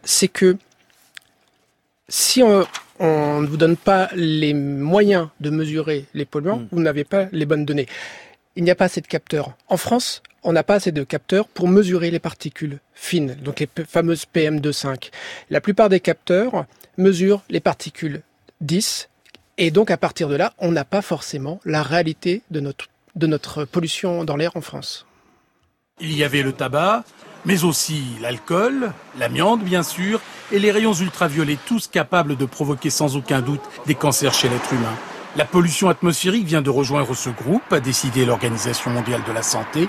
[0.04, 0.58] c'est que
[2.10, 2.66] si on,
[3.00, 6.68] on ne vous donne pas les moyens de mesurer les polluants, Mm.
[6.70, 7.86] vous n'avez pas les bonnes données.
[8.56, 9.54] Il n'y a pas assez de capteurs.
[9.68, 13.68] En France, on n'a pas assez de capteurs pour mesurer les particules fines, donc les
[13.88, 15.10] fameuses PM2,5.
[15.50, 16.66] La plupart des capteurs
[16.98, 18.20] mesurent les particules
[18.60, 19.08] 10,
[19.58, 22.86] et donc à partir de là, on n'a pas forcément la réalité de notre,
[23.16, 25.06] de notre pollution dans l'air en France.
[26.00, 27.04] Il y avait le tabac,
[27.44, 30.20] mais aussi l'alcool, l'amiante bien sûr,
[30.52, 34.72] et les rayons ultraviolets, tous capables de provoquer sans aucun doute des cancers chez l'être
[34.72, 34.96] humain.
[35.36, 39.88] La pollution atmosphérique vient de rejoindre ce groupe, a décidé l'Organisation mondiale de la santé.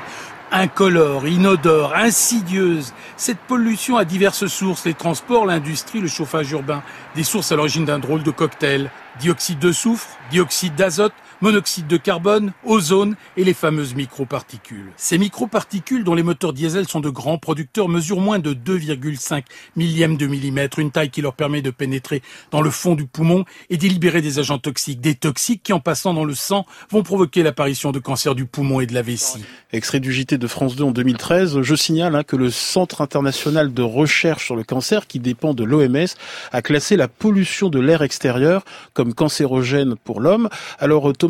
[0.51, 6.83] Incolore, inodore, insidieuse, cette pollution a diverses sources, les transports, l'industrie, le chauffage urbain,
[7.15, 8.91] des sources à l'origine d'un drôle de cocktail.
[9.19, 14.91] Dioxyde de soufre, dioxyde d'azote, monoxyde de carbone, ozone et les fameuses microparticules.
[14.95, 19.43] Ces microparticules, dont les moteurs diesel sont de grands producteurs, mesurent moins de 2,5
[19.75, 23.45] millièmes de millimètre, une taille qui leur permet de pénétrer dans le fond du poumon
[23.69, 27.03] et d'y libérer des agents toxiques, des toxiques qui, en passant dans le sang, vont
[27.03, 29.43] provoquer l'apparition de cancer du poumon et de la vessie.
[29.73, 33.73] Extrait du JT de France 2 en 2013, je signale hein, que le Centre international
[33.73, 36.07] de recherche sur le cancer, qui dépend de l'OMS,
[36.51, 40.49] a classé la pollution de l'air extérieur comme cancérogène pour l'homme.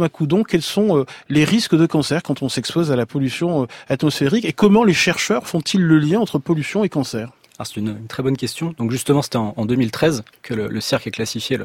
[0.09, 3.65] Coudon, quels sont euh, les risques de cancer quand on s'expose à la pollution euh,
[3.89, 7.29] atmosphérique et comment les chercheurs font-ils le lien entre pollution et cancer?
[7.63, 8.73] C'est une, très bonne question.
[8.79, 11.59] Donc justement, c'était en, en, 2013 que le, le CERC a classifié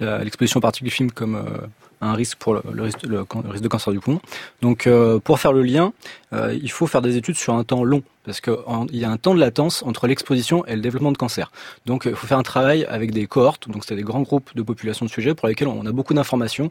[0.00, 1.66] l'exposition aux particules fines comme euh,
[2.00, 4.20] un risque pour le, risque, de cancer du poumon.
[4.62, 5.92] Donc, euh, pour faire le lien,
[6.32, 8.54] euh, il faut faire des études sur un temps long, parce qu'il
[8.92, 11.50] y a un temps de latence entre l'exposition et le développement de cancer.
[11.86, 14.62] Donc, il faut faire un travail avec des cohortes, donc c'est des grands groupes de
[14.62, 16.70] population de sujets pour lesquels on a beaucoup d'informations,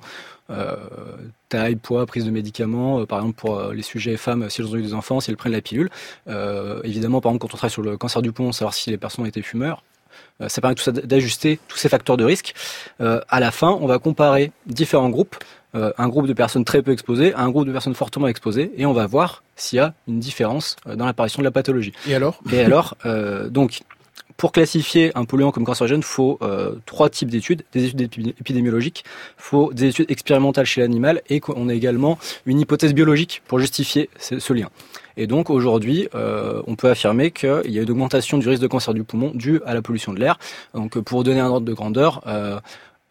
[0.50, 0.76] euh,
[1.50, 4.82] taille, poids, prise de médicaments, par exemple pour les sujets femmes, si elles ont eu
[4.82, 5.90] des enfants, si elles prennent la pilule.
[6.84, 9.26] évidemment, par exemple, quand on travaille sur le cancer du poumon, savoir si les personnes
[9.26, 9.97] étaient fumeurs, euh,
[10.48, 12.54] ça permet tout ça d'ajuster tous ces facteurs de risque.
[13.02, 15.36] Euh, à la fin, on va comparer différents groupes,
[15.76, 18.72] euh, un groupe de personnes très peu exposées à un groupe de personnes fortement exposées,
[18.78, 21.94] et on va voir s'il y a une différence dans l'apparition de la pathologie.
[22.08, 22.40] Et alors?
[22.52, 22.96] Et alors,
[23.50, 23.82] donc,
[24.38, 27.64] pour classifier un polluant comme cancérogène, il faut euh, trois types d'études.
[27.74, 32.60] Des études épidémiologiques, il faut des études expérimentales chez l'animal et qu'on a également une
[32.60, 34.70] hypothèse biologique pour justifier ce, ce lien.
[35.18, 38.68] Et donc aujourd'hui, euh, on peut affirmer qu'il y a une augmentation du risque de
[38.68, 40.38] cancer du poumon due à la pollution de l'air.
[40.74, 42.60] Donc pour donner un ordre de grandeur, euh,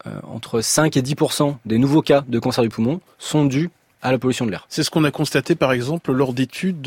[0.07, 3.69] euh, entre 5 et 10% des nouveaux cas de cancer du poumon sont dus
[4.01, 4.65] à la pollution de l'air.
[4.69, 6.81] C'est ce qu'on a constaté par exemple lors d'études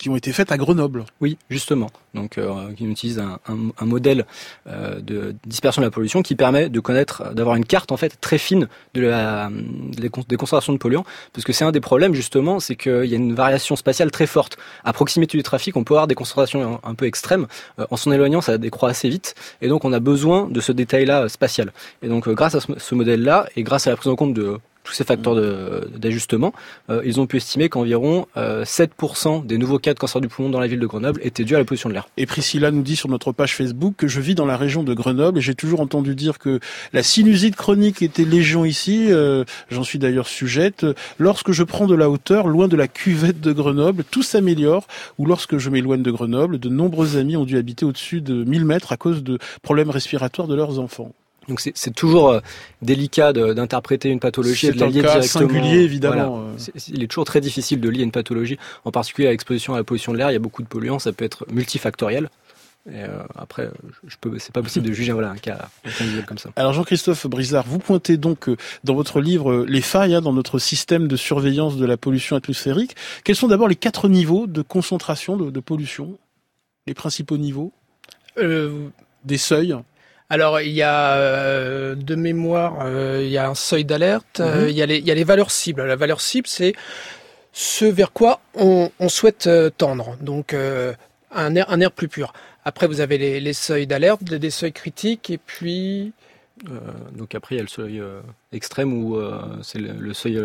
[0.00, 1.04] qui ont été faites à Grenoble.
[1.20, 1.90] Oui, justement.
[2.14, 4.24] Donc, euh, qui utilise un, modèle
[4.66, 8.18] euh, de dispersion de la pollution qui permet de connaître, d'avoir une carte en fait
[8.18, 12.60] très fine de la, des, concentrations de polluants, parce que c'est un des problèmes justement,
[12.60, 14.56] c'est qu'il y a une variation spatiale très forte.
[14.84, 17.46] À proximité du trafic, on peut avoir des concentrations un, peu extrêmes.
[17.78, 20.72] Euh, en s'en éloignant, ça décroît assez vite, et donc on a besoin de ce
[20.72, 21.74] détail-là spatial.
[22.00, 24.58] Et donc, euh, grâce à ce modèle-là et grâce à la prise en compte de
[24.90, 25.36] tous ces facteurs
[25.96, 26.52] d'ajustement,
[26.90, 30.50] euh, ils ont pu estimer qu'environ euh, 7% des nouveaux cas de cancer du poumon
[30.50, 32.08] dans la ville de Grenoble étaient dus à la pollution de l'air.
[32.16, 34.92] Et Priscilla nous dit sur notre page Facebook que je vis dans la région de
[34.92, 36.58] Grenoble et j'ai toujours entendu dire que
[36.92, 40.84] la sinusite chronique était légion ici, euh, j'en suis d'ailleurs sujette.
[41.20, 45.26] Lorsque je prends de la hauteur, loin de la cuvette de Grenoble, tout s'améliore, ou
[45.26, 48.90] lorsque je m'éloigne de Grenoble, de nombreux amis ont dû habiter au-dessus de 1000 mètres
[48.90, 51.12] à cause de problèmes respiratoires de leurs enfants.
[51.48, 52.40] Donc c'est toujours euh,
[52.82, 55.48] délicat d'interpréter une pathologie et de la lier cas directement.
[55.48, 56.42] singulier évidemment.
[56.42, 56.56] Voilà.
[56.76, 59.78] Est, il est toujours très difficile de lier une pathologie, en particulier à l'exposition à
[59.78, 60.30] la pollution de l'air.
[60.30, 62.28] Il y a beaucoup de polluants, ça peut être multifactoriel.
[62.88, 63.70] Et euh, après,
[64.06, 65.68] je peux, c'est pas possible de juger voilà un cas
[66.26, 66.48] comme ça.
[66.56, 70.58] Alors Jean-Christophe Brizard, vous pointez donc euh, dans votre livre les failles hein, dans notre
[70.58, 72.96] système de surveillance de la pollution atmosphérique.
[73.22, 76.16] Quels sont d'abord les quatre niveaux de concentration de, de pollution,
[76.86, 77.72] les principaux niveaux?
[78.38, 78.88] Euh,
[79.24, 79.76] des seuils?
[80.30, 84.44] Alors il y a euh, de mémoire, euh, il y a un seuil d'alerte, mm
[84.44, 84.68] -hmm.
[84.70, 85.82] il, y a les, il y a les valeurs cibles.
[85.94, 86.74] La valeur cible, c'est
[87.52, 90.16] ce vers quoi on, on souhaite euh, tendre.
[90.20, 90.54] Donc
[91.42, 92.32] un air, un air plus pur.
[92.64, 96.12] Après, vous avez les, les seuils d'alerte, des seuils critiques, et puis
[96.68, 96.78] euh,
[97.16, 98.20] donc après, il y a le seuil euh,
[98.52, 100.42] extrême où euh, c'est le, le, seuil où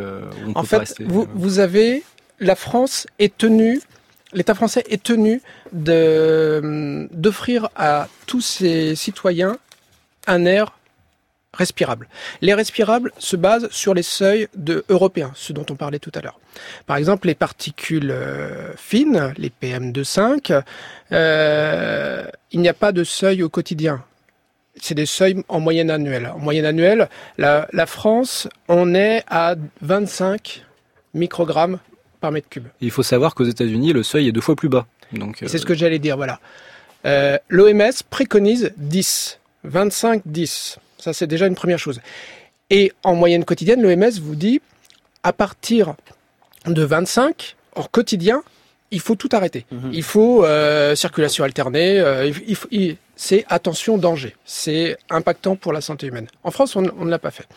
[0.47, 1.03] on en peut fait, pas rester.
[1.03, 2.03] Vous, vous avez
[2.39, 3.81] la France est tenue
[4.33, 9.57] l'État français est tenu d'offrir à tous ses citoyens
[10.27, 10.77] un air
[11.55, 12.07] respirable.
[12.41, 16.21] L'air respirable se base sur les seuils de européens, ce dont on parlait tout à
[16.21, 16.39] l'heure.
[16.85, 20.61] Par exemple, les particules euh, fines, les PM2,5,
[21.11, 24.03] euh, il n'y a pas de seuil au quotidien.
[24.81, 26.29] C'est des seuils en moyenne annuelle.
[26.35, 30.65] En moyenne annuelle, la, la France, on est à 25
[31.13, 31.79] microgrammes
[32.19, 32.67] par mètre cube.
[32.81, 34.85] Il faut savoir qu'aux États-Unis, le seuil est deux fois plus bas.
[35.13, 35.47] Donc, euh...
[35.47, 36.39] C'est ce que j'allais dire, voilà.
[37.05, 39.39] Euh, L'OMS préconise 10.
[39.65, 40.80] 25, 10.
[40.97, 41.99] Ça, c'est déjà une première chose.
[42.69, 44.62] Et en moyenne quotidienne, l'OMS vous dit,
[45.23, 45.95] à partir
[46.65, 48.43] de 25, en quotidien,
[48.91, 49.65] il faut tout arrêter.
[49.71, 49.89] Mhm.
[49.89, 49.93] Mmh.
[49.93, 54.36] Il faut euh, circulation alternée, euh, il, il, c'est attention danger.
[54.45, 56.28] C'est impactant pour la santé humaine.
[56.43, 57.47] En France, on, on ne l'a pas fait.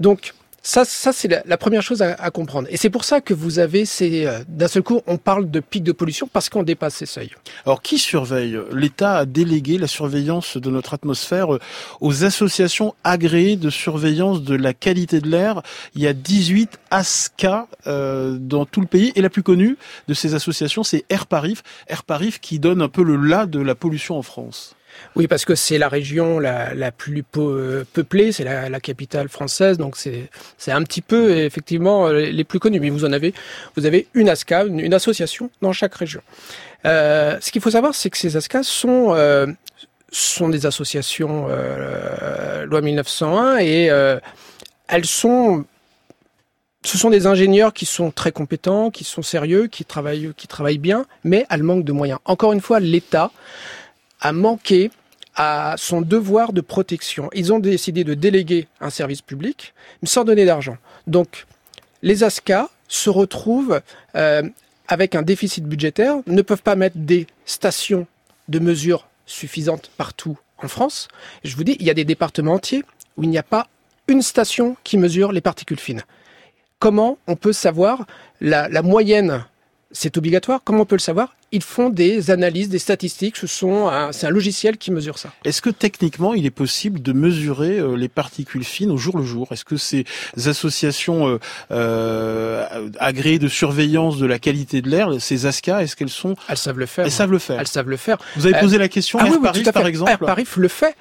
[0.00, 0.32] Donc,
[0.66, 2.66] ça, ça c'est la, première chose à, comprendre.
[2.72, 4.26] Et c'est pour ça que vous avez ces...
[4.26, 7.30] Euh, D'un seul coup, on parle de pic de pollution parce qu'on dépasse ces seuils.
[7.64, 8.58] Alors, qui surveille?
[8.72, 11.60] L'État a délégué la surveillance de notre atmosphère euh,
[12.00, 15.62] aux associations agréées de surveillance de la qualité de l'air.
[15.94, 19.12] Il y a 18 ASCA euh, dans tout le pays.
[19.14, 21.62] Et la plus connue de ces associations, c'est Air Parif.
[21.86, 24.75] Air Parif qui donne un peu le là de la pollution en France.
[25.14, 29.78] Oui, parce que c'est la région la, la plus peu- peuplée, c'est la, capitale française,
[29.78, 32.80] donc c'est un petit peu effectivement euh, les plus connus.
[32.80, 33.32] Mais vous en avez,
[33.76, 36.20] vous avez une ASCA, une, association dans chaque région.
[36.84, 39.46] Euh, ce qu'il faut savoir, c'est que ces ASCA sont euh,
[40.12, 41.48] sont des associations
[42.66, 43.90] loi 1901 et
[44.88, 45.64] elles sont
[46.86, 50.78] ce sont des ingénieurs qui sont très compétents, qui sont sérieux, qui travaillent, qui travaillent
[50.78, 52.20] bien, mais elles manquent de moyens.
[52.24, 53.32] Encore une fois, l'État
[54.20, 54.90] a manqué
[55.34, 57.28] à son devoir de protection.
[57.34, 60.78] Ils ont décidé de déléguer un service public, mais sans donner d'argent.
[61.06, 61.46] Donc,
[62.02, 63.80] les ASCA se retrouvent
[64.14, 64.42] euh,
[64.88, 68.06] avec un déficit budgétaire, ne peuvent pas mettre des stations
[68.48, 71.08] de mesure suffisantes partout en France.
[71.44, 72.84] Je vous dis, il y a des départements entiers
[73.16, 73.66] où il n'y a pas
[74.08, 76.02] une station qui mesure les particules fines.
[76.78, 78.06] Comment on peut savoir
[78.40, 79.44] la, la moyenne
[79.98, 80.60] C'est obligatoire.
[80.62, 83.36] Comment on peut le savoir Ils font des analyses, des statistiques.
[83.38, 85.32] Ce sont c'est un logiciel qui mesure ça.
[85.46, 89.24] Est-ce que techniquement, il est possible de mesurer euh, les particules fines au jour le
[89.24, 89.48] jour?
[89.52, 90.04] Est-ce que ces
[90.44, 91.38] associations euh,
[91.70, 96.58] euh, agréées de surveillance de la qualité de l'air, ces ASCA, est-ce qu'elles sont Elles
[96.58, 97.06] savent le faire.
[97.06, 97.58] Elles savent le faire.
[97.60, 98.18] Elles savent le faire.
[98.36, 100.68] Vous avez Euh, posé la question Ah Air oui, Paris, par exemple Air Paris le
[100.68, 100.94] fait,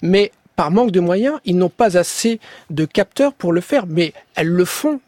[0.00, 3.84] mais par manque de moyens, ils n'ont pas assez de capteurs pour le faire.
[3.86, 5.00] Mais elles le font,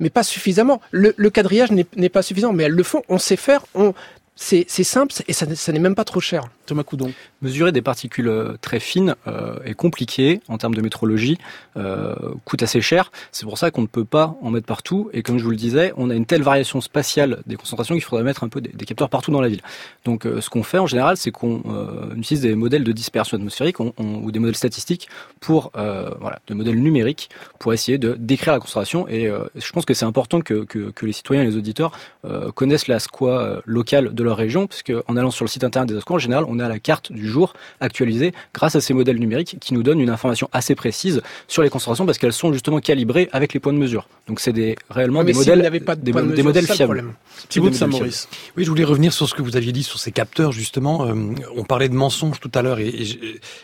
[0.00, 0.80] mais pas suffisamment.
[0.90, 3.02] Le, le quadrillage n'est pas suffisant, mais elles le font.
[3.08, 3.64] On sait faire.
[3.74, 3.94] On,
[4.40, 6.44] c'est simple et ça, n'est- ça n'est même pas trop cher.
[6.66, 7.10] Thomas Coudon.
[7.42, 11.38] Mesurer des particules euh, très fines euh, est compliqué en termes de métrologie,
[11.76, 13.10] euh, coûte assez cher.
[13.32, 15.10] C'est pour ça qu'on ne peut pas en mettre partout.
[15.12, 18.04] Et comme je vous le disais, on a une telle variation spatiale des concentrations qu'il
[18.04, 19.62] faudrait mettre un peu des, des capteurs partout dans la ville.
[20.04, 23.36] Donc euh, ce qu'on fait en général, c'est qu'on euh, utilise des modèles de dispersion
[23.38, 25.08] atmosphérique on- on- ou des modèles statistiques
[25.40, 29.08] pour, euh, voilà, des modèles numériques pour essayer de décrire la concentration.
[29.08, 31.92] Et euh, je pense que c'est important que, que, que les citoyens et les auditeurs
[32.24, 35.88] euh, connaissent la SQUA locale de leur région, puisque en allant sur le site internet
[35.90, 39.18] des ASQUA, en général, on a la carte du jour actualisée grâce à ces modèles
[39.18, 42.80] numériques qui nous donnent une information assez précise sur les concentrations parce qu'elles sont justement
[42.80, 44.08] calibrées avec les points de mesure.
[44.26, 46.66] Donc c'est des réellement mais des si modèles, pas de des, de des mesure, modèles
[46.66, 46.84] fiables.
[46.96, 47.12] problème.
[47.48, 48.28] Thibaut de Saint-Maurice.
[48.56, 51.06] Oui, je voulais revenir sur ce que vous aviez dit sur ces capteurs, justement.
[51.06, 51.14] Euh,
[51.56, 53.18] on parlait de mensonges tout à l'heure, et, et je-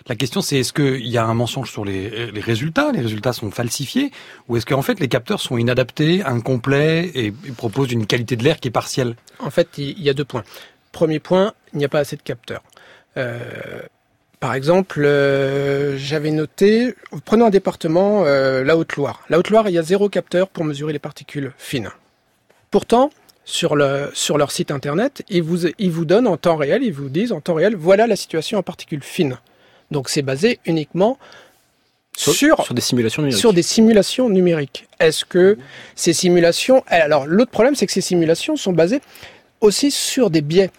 [0.09, 2.93] la question c'est est-ce qu'il y a un mensonge sur les, les résultats?
[2.93, 4.11] Les résultats sont falsifiés?
[4.49, 8.45] Ou est-ce qu'en fait les capteurs sont inadaptés, incomplets, et, et proposent une qualité de
[8.45, 9.17] l'air qui est partielle?
[9.41, 10.45] En fait, il il y a deux points.
[10.95, 12.63] Premier point, il n'y a pas assez de capteurs.
[13.17, 13.39] Euh,
[14.39, 19.25] par exemple, euh, j'avais noté, prenons un département, euh, la Haute-Loire.
[19.29, 21.91] La Haute-Loire, il y a zéro capteur pour mesurer les particules fines.
[22.71, 23.11] Pourtant,
[23.45, 26.93] sur, le, sur leur site internet, ils vous, ils vous donnent en temps réel, ils
[26.93, 29.39] vous disent en temps réel, voilà la situation en particules fines.
[29.91, 31.19] Donc c'est basé uniquement
[32.17, 33.41] sur, sur des simulations numériques.
[33.41, 34.87] sur des simulations numériques.
[35.01, 35.59] Est-ce que
[35.97, 36.85] ces simulations...
[36.87, 39.01] Alors l'autre problème, c'est que ces simulations sont basées
[39.61, 40.71] aussi sur des biais.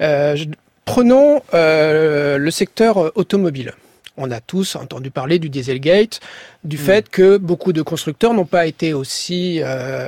[0.00, 0.44] Euh, je-
[0.86, 3.74] Prenons euh, le secteur automobile.
[4.16, 6.18] On a tous entendu parler du Dieselgate,
[6.64, 10.06] du fait que beaucoup de constructeurs n'ont pas été aussi, euh,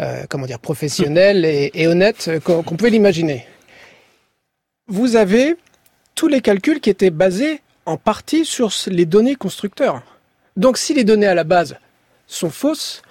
[0.00, 3.46] euh, comment dire, professionnels et, et honnêtes qu'on pouvait l'imaginer.
[4.88, 5.56] Vous avez
[6.14, 10.02] tous les calculs qui étaient basés en partie sur les données constructeurs.
[10.56, 11.76] Donc si les données à la base
[12.26, 13.02] sont fausses,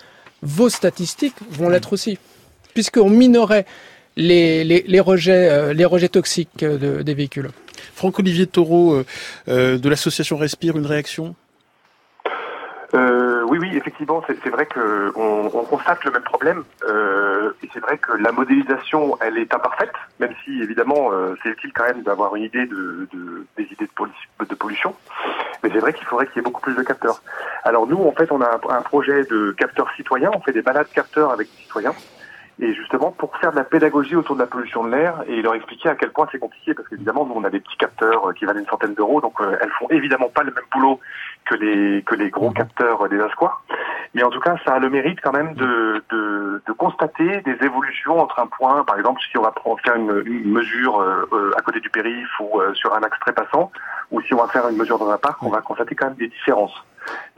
[0.41, 2.17] vos statistiques vont l'être aussi,
[2.73, 3.65] puisqu'on minorait
[4.17, 7.49] les, les, les rejets, euh, les rejets toxiques euh, de- des véhicules.
[7.95, 9.03] Franck-Olivier Taureau
[9.47, 11.35] euh, de l'association Respire, une réaction?
[12.93, 16.63] Euh, oui, oui, effectivement, c'est c'est vrai que on, on constate le même problème.
[16.85, 21.49] Euh, et c'est vrai que la modélisation, elle est imparfaite, même si évidemment euh, c'est
[21.49, 24.93] utile quand même d'avoir une idée de, de- des idées de, pollu- de pollution.
[25.63, 27.21] Mais c'est vrai qu'il faudrait qu'il y ait beaucoup plus de capteurs.
[27.63, 30.31] Alors nous, en fait, on a un, un projet de capteurs citoyens.
[30.35, 31.93] On fait des balades capteurs avec des citoyens.
[32.59, 35.55] Et justement, pour faire de la pédagogie autour de la pollution de l'air et leur
[35.55, 38.33] expliquer à quel point c'est compliqué, parce qu'évidemment, nous, on a des petits capteurs euh,
[38.33, 40.99] qui valent une centaine d'euros, donc euh, elles font évidemment pas le même boulot
[41.45, 43.51] que les que les gros capteurs euh, des ASQUA.
[44.13, 47.57] Mais en tout cas, ça a le mérite quand même de, de, de constater des
[47.65, 51.29] évolutions entre un point, par exemple, si on va prendre- faire une, une mesure euh,
[51.31, 53.71] euh, à côté du périph ou euh, sur un axe très passant,
[54.11, 56.15] ou si on va faire une mesure dans un parc, on va constater quand même
[56.15, 56.75] des différences.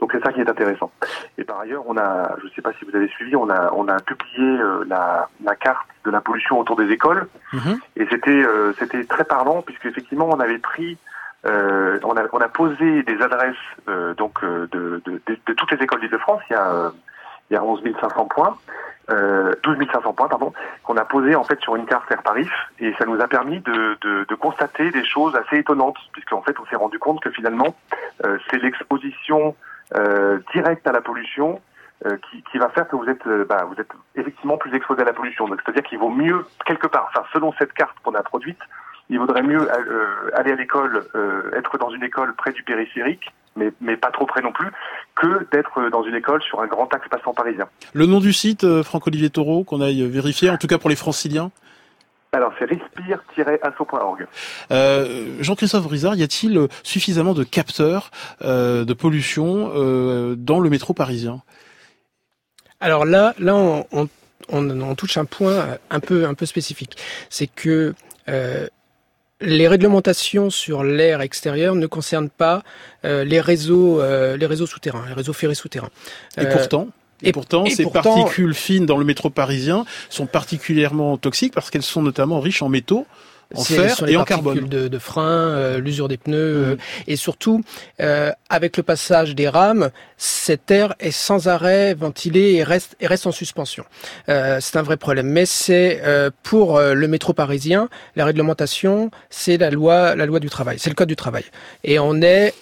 [0.00, 0.90] Donc c'est ça qui est intéressant.
[1.38, 3.70] Et par ailleurs, on a, je ne sais pas si vous avez suivi, on a,
[3.72, 7.28] on a publié euh, la, la carte de la pollution autour des écoles,
[7.96, 10.98] et c'était, euh, c'était très parlant puisque effectivement, on avait pris,
[11.46, 13.56] euh, on, a, on a posé des adresses
[13.88, 16.42] euh, donc euh, de, de, de, toutes les écoles d'Île-de-France.
[16.50, 16.90] Il y a, euh,
[17.50, 18.56] il y a 11 500 points,
[19.10, 20.52] euh, 12 500 points, pardon,
[20.82, 23.60] qu'on a posé en fait sur une carte Air Paris, et ça nous a permis
[23.60, 23.96] de,
[24.40, 27.74] constater des choses assez étonnantes, puisqu'en fait, on s'est rendu compte que finalement,
[28.24, 29.56] euh, c'est l'exposition
[29.96, 31.60] euh, directe à la pollution
[32.04, 35.00] euh, qui, qui va faire que vous êtes, euh, bah, vous êtes effectivement plus exposé
[35.02, 35.48] à la pollution.
[35.48, 38.58] Donc, c'est-à-dire qu'il vaut mieux quelque part, enfin, selon cette carte qu'on a produite,
[39.10, 43.32] il vaudrait mieux euh, aller à l'école, euh, être dans une école près du périphérique,
[43.56, 44.68] mais, mais pas trop près non plus,
[45.14, 47.68] que d'être dans une école sur un grand axe passant parisien.
[47.92, 50.96] Le nom du site, euh, Franck-Olivier Taureau, qu'on aille vérifier, en tout cas pour les
[50.96, 51.50] franciliens
[52.34, 54.26] alors, c'est respire-asso.org.
[54.72, 58.10] Euh, Jean-Christophe Brizard, y a-t-il suffisamment de capteurs
[58.42, 61.42] euh, de pollution euh, dans le métro parisien?
[62.80, 64.08] Alors là, là, on, on,
[64.50, 66.96] on, touche un point un peu, un peu spécifique.
[67.30, 67.94] C'est que
[68.28, 68.66] euh,
[69.40, 72.62] les réglementations sur l'air extérieur ne concernent pas
[73.04, 75.90] euh, les réseaux, euh, les réseaux souterrains, les réseaux ferrés souterrains.
[76.38, 76.88] Et pourtant
[77.22, 82.02] et, pourtant, ces particules fines dans le métro parisien sont particulièrement toxiques parce qu'elles sont
[82.02, 83.06] notamment riches en métaux
[83.54, 84.68] en fer et en carbone.
[84.68, 86.76] De, de frein, euh, l'usure des pneus, euh,
[87.06, 87.62] et surtout
[88.00, 93.06] euh, avec le passage des rames, cet air est sans arrêt ventilé et reste et
[93.06, 93.84] reste en suspension.
[94.26, 95.26] C'est un vrai problème.
[95.26, 96.00] Mais c'est
[96.42, 100.94] pour le métro parisien, la réglementation, c'est la loi, la loi du travail, c'est le
[100.94, 101.44] code du travail,
[101.82, 102.54] et on est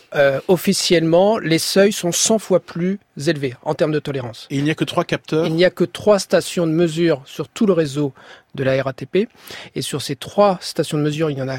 [0.48, 4.46] officiellement, les seuils sont 100 fois plus élevés en termes de tolérance.
[4.50, 5.46] Et il n'y a que trois capteurs.
[5.46, 8.12] Il n'y a que trois stations de mesure sur tout le réseau
[8.54, 9.28] de la RATP.
[9.74, 11.58] Et sur ces trois stations de mesure, il n'y en a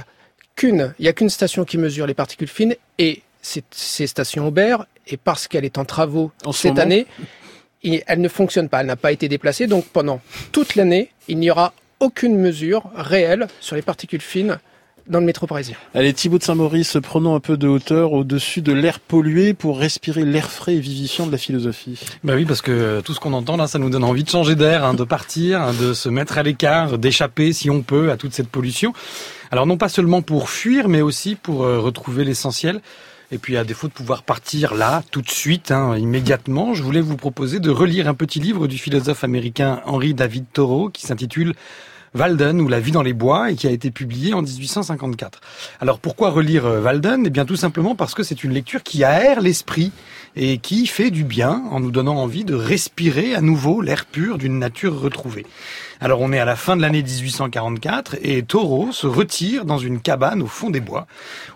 [0.55, 0.93] qu'une.
[0.99, 4.85] Il n'y a qu'une station qui mesure les particules fines et ces stations Aubert.
[5.07, 7.05] Et parce qu'elle est en travaux cette année,
[7.83, 8.81] elle ne fonctionne pas.
[8.81, 9.67] Elle n'a pas été déplacée.
[9.67, 10.21] Donc pendant
[10.51, 14.59] toute l'année, il n'y aura aucune mesure réelle sur les particules fines
[15.08, 15.76] dans le métro parisien.
[15.93, 20.24] Allez, Thibaut de Saint-Maurice, prenons un peu de hauteur au-dessus de l'air pollué pour respirer
[20.24, 21.99] l'air frais et vivifiant de la philosophie.
[22.24, 24.56] Bah oui, parce que tout ce qu'on entend là, ça nous donne envie de changer
[24.56, 28.18] d'air, hein, de partir, hein, de se mettre à l'écart, d'échapper si on peut à
[28.18, 28.93] toute cette pollution.
[29.51, 32.82] Alors non pas seulement pour fuir, mais aussi pour euh, retrouver l'essentiel.
[33.32, 37.01] Et puis à défaut de pouvoir partir là, tout de suite, hein, immédiatement, je voulais
[37.01, 41.56] vous proposer de relire un petit livre du philosophe américain Henry David Thoreau qui s'intitule
[42.16, 45.41] Walden ou La vie dans les bois et qui a été publié en 1854.
[45.80, 47.24] Alors pourquoi relire euh, Walden?
[47.26, 49.91] Eh bien tout simplement parce que c'est une lecture qui aère l'esprit
[50.36, 54.38] et qui fait du bien en nous donnant envie de respirer à nouveau l'air pur
[54.38, 55.45] d'une nature retrouvée.
[56.01, 60.01] Alors on est à la fin de l'année 1844 et Taureau se retire dans une
[60.01, 61.07] cabane au fond des bois,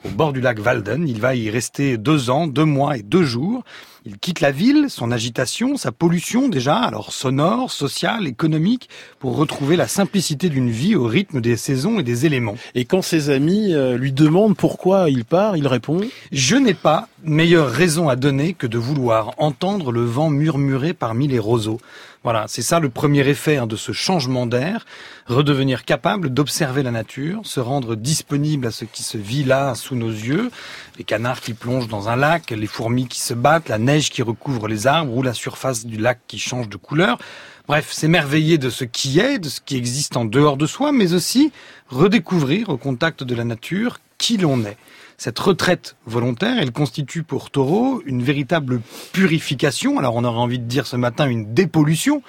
[0.05, 1.07] au bord du lac Walden.
[1.07, 3.63] Il va y rester deux ans, deux mois et deux jours.
[4.05, 8.87] Il quitte la ville, son agitation, sa pollution déjà, alors sonore, sociale, économique,
[9.19, 12.55] pour retrouver la simplicité d'une vie au rythme des saisons et des éléments.
[12.73, 15.99] Et quand ses amis euh, lui demandent pourquoi il part, il répond⁇
[16.31, 21.27] Je n'ai pas meilleure raison à donner que de vouloir entendre le vent murmurer parmi
[21.27, 21.81] les roseaux.
[22.27, 24.85] Voilà, c'est ça le premier effet hein, de ce changement d'air,
[25.27, 29.95] redevenir capable d'observer la nature, se rendre disponible à ce qui se vit là sous
[29.95, 30.51] nos yeux,
[30.97, 34.23] les canards qui plongent dans un lac, les fourmis qui se battent, la neige qui
[34.23, 37.17] recouvre les arbres ou la surface du lac qui change de couleur.
[37.65, 41.13] Bref, s'émerveiller de ce qui est, de ce qui existe en dehors de soi, mais
[41.13, 41.53] aussi
[41.87, 44.75] redécouvrir au contact de la nature qui l'on est.
[45.19, 48.81] Cette retraite volontaire, elle constitue pour Taureau une véritable
[49.13, 52.21] purification, alors on aurait envie de dire ce matin une dépollution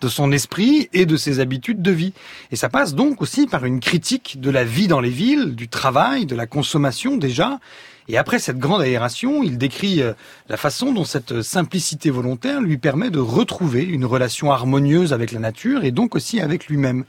[0.00, 2.12] de son esprit et de ses habitudes de vie.
[2.52, 5.66] Et ça passe donc aussi par une critique de la vie dans les villes, du
[5.66, 7.58] travail, de la consommation déjà.
[8.06, 10.12] Et après cette grande aération, il décrit euh,
[10.48, 15.40] la façon dont cette simplicité volontaire lui permet de retrouver une relation harmonieuse avec la
[15.40, 17.04] nature et donc aussi avec lui-même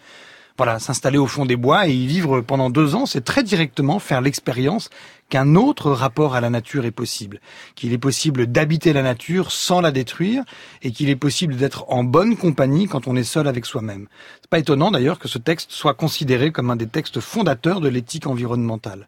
[0.57, 3.99] voilà, s'installer au fond des bois et y vivre pendant deux ans, c'est très directement
[3.99, 4.89] faire l'expérience
[5.29, 7.41] qu'un autre rapport à la nature est possible,
[7.75, 10.43] qu'il est possible d'habiter la nature sans la détruire
[10.81, 14.07] et qu'il est possible d'être en bonne compagnie quand on est seul avec soi-même.
[14.41, 17.89] C'est pas étonnant d'ailleurs que ce texte soit considéré comme un des textes fondateurs de
[17.89, 19.07] l'éthique environnementale.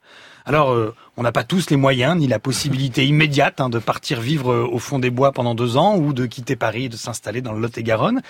[0.49, 4.19] Alors, euh, on n'a pas tous les moyens ni la possibilité immédiate hein, de partir
[4.19, 6.95] vivre euh, au fond des bois pendant deux ans ou de quitter Paris et de
[6.95, 8.21] s'installer dans le Lot-et-Garonne.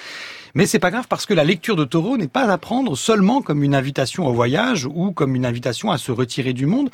[0.54, 3.42] Mais c'est pas grave parce que la lecture de Taureau n'est pas à prendre seulement
[3.42, 6.90] comme une invitation au voyage ou comme une invitation à se retirer du monde,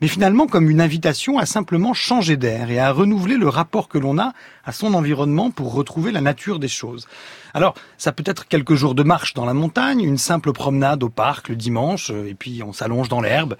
[0.00, 3.98] mais finalement comme une invitation à simplement changer d'air et à renouveler le rapport que
[3.98, 4.32] l'on a
[4.64, 7.06] à son environnement pour retrouver la nature des choses.
[7.52, 11.08] Alors, ça peut être quelques jours de marche dans la montagne, une simple promenade au
[11.08, 13.56] parc le dimanche, euh, et puis on s'allonge dans l'herbe,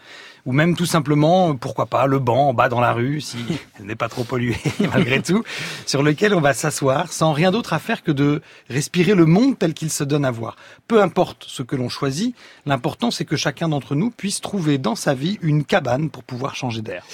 [0.47, 3.39] ou même tout simplement, pourquoi pas, le banc en bas dans la rue, si
[3.79, 4.57] elle n'est pas trop polluée
[4.93, 5.45] malgré tout,
[5.87, 9.59] sur lequel on va s'asseoir sans rien d'autre à faire que de respirer le monde
[9.59, 10.57] tel qu'il se donne à voir.
[10.89, 12.35] Peu importe ce que l'on choisit,
[12.67, 16.55] l'important c'est que chacun d'entre nous puisse trouver dans sa vie une cabane pour pouvoir
[16.55, 17.05] changer d'air.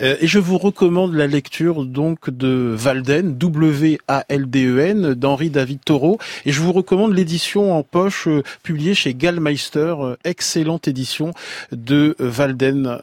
[0.00, 6.52] Euh, et je vous recommande la lecture donc de Walden, W-A-L-D-E-N, d'Henri David Thoreau, et
[6.52, 11.32] je vous recommande l'édition en poche euh, publiée chez Gallmeister, euh, excellente édition
[11.70, 12.16] de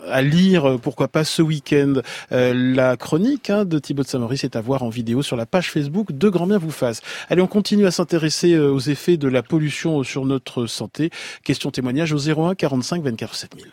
[0.08, 2.02] À lire, pourquoi pas ce week-end.
[2.32, 5.72] la chronique hein, de Thibaut de Samoris est à voir en vidéo sur la page
[5.72, 7.02] Facebook de Grand Bien vous fasse.
[7.30, 11.10] Allez, on continue à s'intéresser aux effets de la pollution sur notre santé.
[11.44, 13.68] Question témoignage au 01 45 24 7000.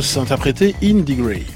[0.00, 1.46] Falls, interprété Indie Gray.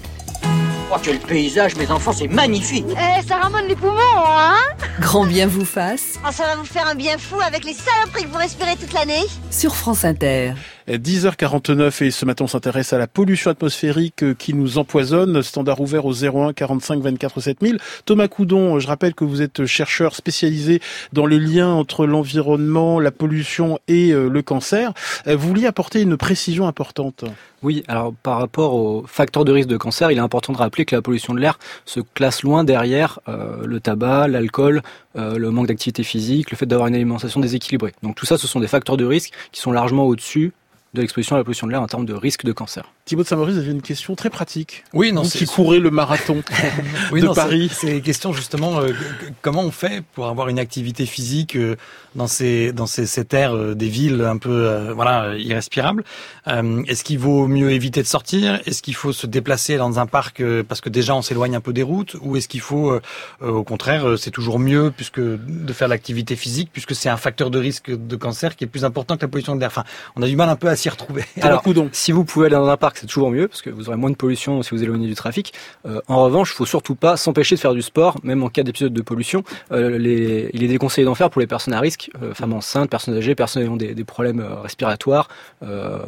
[0.93, 4.55] Oh, quel paysage, mes enfants, c'est magnifique Eh, ça ramène les poumons, hein
[5.01, 8.25] Grand bien vous fasse Oh, ça va vous faire un bien fou avec les saloperies
[8.25, 9.25] que vous respirez toute l'année.
[9.51, 10.55] sur France Inter.
[10.99, 15.43] 10h49 et ce matin on s'intéresse à la pollution atmosphérique euh, qui nous empoisonne.
[15.43, 17.79] Standard ouvert au 01 45 24 7000.
[18.05, 20.81] Thomas Coudon, je rappelle que vous êtes chercheur spécialisé
[21.13, 24.93] dans le lien entre l'environnement, la pollution et euh, le cancer.
[25.27, 27.25] Euh, Vous vouliez apporter une précision importante.
[27.63, 30.87] Oui, alors par rapport aux facteurs de risque de cancer, il est important de rappeler
[30.87, 34.83] que la pollution de l'air se classe loin derrière euh, le tabac, l'alcool,
[35.17, 37.93] euh, le manque d'activité physique, le fait d'avoir une alimentation déséquilibrée.
[38.03, 40.53] Donc tout ça, ce sont des facteurs de risque qui sont largement au-dessus
[40.95, 42.85] de l'exposition à la pollution de l'air en termes de risque de cancer.
[43.05, 44.85] Thibaut de Saint-Maurice, vous avez une question très pratique.
[44.93, 46.43] Oui, non, Vous qui courez le marathon
[47.13, 47.71] Oui, de non, Paris.
[47.73, 48.93] C'est une question justement, euh,
[49.41, 51.77] comment on fait pour avoir une activité physique euh,
[52.17, 56.05] dans ces dans ces, ces terres euh, des villes un peu euh, voilà irrespirables?
[56.49, 58.61] Euh, Est-ce qu'il vaut mieux éviter de sortir?
[58.67, 61.61] Est-ce qu'il faut se déplacer dans un parc euh, parce que déjà on s'éloigne un
[61.61, 62.17] peu des routes?
[62.21, 62.99] Ou est-ce qu'il faut,
[63.41, 67.59] au contraire, c'est toujours mieux puisque de faire l'activité physique puisque c'est un facteur de
[67.59, 69.69] risque de cancer qui est plus important que la pollution de l'air?
[69.69, 69.85] Enfin,
[70.17, 71.25] on a du mal un peu à s'y retrouver.
[71.41, 71.63] Alors,
[71.93, 74.11] si vous pouvez aller dans un parc, c'est toujours mieux parce que vous aurez moins
[74.11, 75.53] de pollution si vous éloignez du trafic.
[75.87, 78.63] Euh, en revanche, il faut surtout pas s'empêcher de faire du sport, même en cas
[78.63, 79.45] d'épisode de pollution.
[79.73, 82.91] Euh, les, il est déconseillé d'en faire pour les personnes à risque, euh, femmes enceintes,
[82.91, 85.29] personnes âgées, personnes ayant des, des problèmes respiratoires,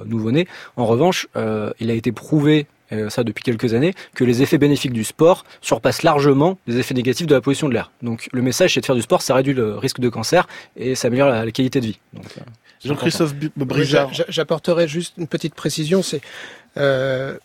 [0.06, 0.46] nouveau-nés.
[0.76, 1.26] En revanche,
[1.80, 5.44] il a été prouvé euh, ça depuis quelques années, que les effets bénéfiques du sport
[5.60, 7.90] surpassent largement les effets négatifs de la pollution de l'air.
[8.02, 10.94] Donc le message c'est de faire du sport, ça réduit le risque de cancer et
[10.94, 11.98] ça améliore la, la qualité de vie.
[12.16, 12.20] Euh,
[12.84, 13.34] Jean-Christophe
[14.12, 16.20] j'a- J'apporterai juste une petite précision, c'est
[16.76, 17.36] euh,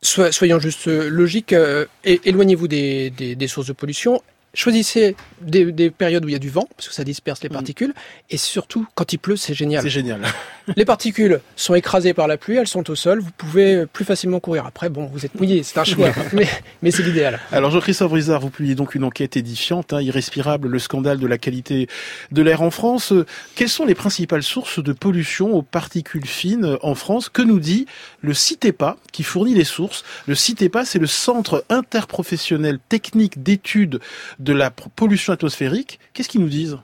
[0.00, 4.20] so- soyons juste logiques, euh, éloignez-vous des, des- des sources de pollution,
[4.54, 7.48] choisissez des, des périodes où il y a du vent, parce que ça disperse les
[7.48, 7.94] particules,
[8.30, 9.82] et surtout, quand il pleut, c'est génial.
[9.82, 10.20] C'est génial.
[10.76, 14.38] Les particules sont écrasées par la pluie, elles sont au sol, vous pouvez plus facilement
[14.38, 14.64] courir.
[14.64, 16.46] Après, bon, vous êtes mouillé, c'est un choix, mais,
[16.82, 17.40] mais c'est l'idéal.
[17.50, 21.38] Alors Jean-Christophe Brizard, vous publiez donc une enquête édifiante, hein, irrespirable, le scandale de la
[21.38, 21.88] qualité
[22.30, 23.12] de l'air en France.
[23.12, 23.26] Euh,
[23.56, 27.28] Quelles sont les principales sources de pollution aux particules fines en France?
[27.28, 27.86] Que nous dit
[28.20, 30.04] le CITEPA, qui fournit les sources?
[30.26, 34.00] Le CITEPA, c'est le Centre interprofessionnel technique d'études
[34.42, 36.00] de la pollution atmosphérique.
[36.12, 36.78] Qu'est-ce qu'ils nous disent?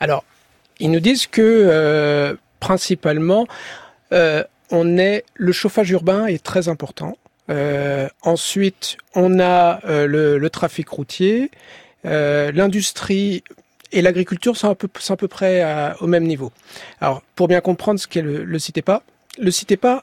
[0.00, 0.24] Alors,
[0.80, 3.46] ils nous disent que euh, principalement,
[4.12, 7.16] euh, on est le chauffage urbain est très important.
[7.50, 11.50] Euh, ensuite, on a le, trafic routier,
[12.04, 13.44] l'industrie
[13.92, 16.50] et l'agriculture sont à peu, près au même niveau.
[17.00, 19.02] Alors, pour bien comprendre ce qu'est le, le CITEPA,
[19.38, 20.02] le CITEPA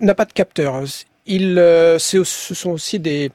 [0.00, 0.82] n'a pas de capteur.
[1.26, 1.54] Il,
[1.98, 3.30] ce sont aussi des,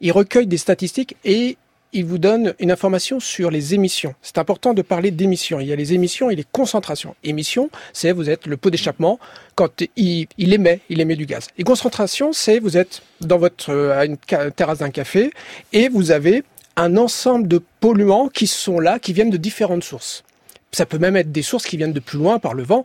[0.00, 1.56] il recueille des statistiques et
[1.92, 4.14] il vous donne une information sur les émissions.
[4.20, 5.60] C'est important de parler d'émissions.
[5.60, 7.14] Il y a les émissions et les concentrations.
[7.24, 9.18] Émissions, c'est vous êtes le pot d'échappement
[9.54, 11.46] quand il, émet, il émet du gaz.
[11.56, 15.30] Et concentration, c'est vous êtes dans votre euh, à une terrasse d'un café
[15.72, 16.44] et vous avez
[16.76, 20.24] un ensemble de polluants qui sont là, qui viennent de différentes sources.
[20.72, 22.84] Ça peut même être des sources qui viennent de plus loin par le vent.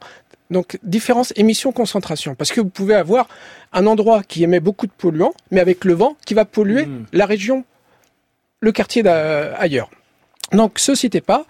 [0.52, 2.36] Donc, différence émission-concentration.
[2.36, 3.28] Parce que vous pouvez avoir
[3.72, 7.26] un endroit qui émet beaucoup de polluants, mais avec le vent qui va polluer la
[7.26, 7.64] région,
[8.60, 9.90] le quartier ailleurs.
[10.52, 11.46] Donc, ce pas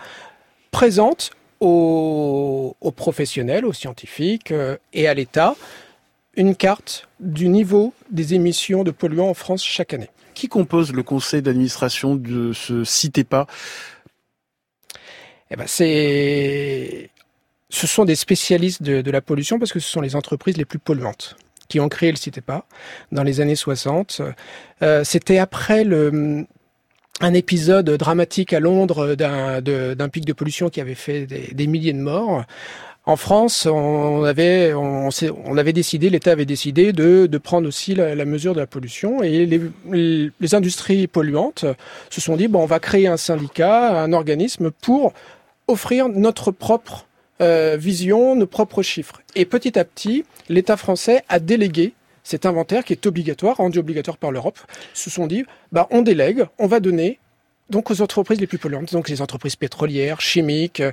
[0.69, 5.55] présente aux, aux professionnels, aux scientifiques euh, et à l'État
[6.35, 10.09] une carte du niveau des émissions de polluants en France chaque année.
[10.33, 13.47] Qui compose le conseil d'administration de ce CITEPA
[15.49, 17.09] Eh ben, c'est,
[17.71, 20.79] ce sont des spécialistes de, la pollution parce que ce sont les entreprises les plus
[20.79, 21.35] polluantes
[21.69, 22.65] qui ont créé le CITEPA
[23.13, 24.21] dans les années 60.
[24.81, 25.85] Euh, c'était après
[27.21, 31.99] un épisode dramatique à Londres d'un, pic de pollution qui avait fait des, milliers de
[31.99, 32.43] morts.
[33.05, 34.73] En France, on avait,
[35.71, 39.45] décidé, l'État avait décidé de, prendre aussi la, mesure de la pollution et
[39.89, 41.63] les industries polluantes
[42.09, 45.13] se sont dit bon, on va créer un syndicat, un organisme pour
[45.69, 47.05] offrir notre propre
[47.41, 49.21] euh, vision, nos propres chiffres.
[49.35, 54.17] Et petit à petit, l'État français a délégué cet inventaire qui est obligatoire, rendu obligatoire
[54.17, 54.59] par l'Europe.
[54.93, 57.19] Se sont dit, bah, on délègue, on va donner
[57.69, 60.91] donc aux entreprises les plus polluantes, donc les entreprises pétrolières, chimiques, euh,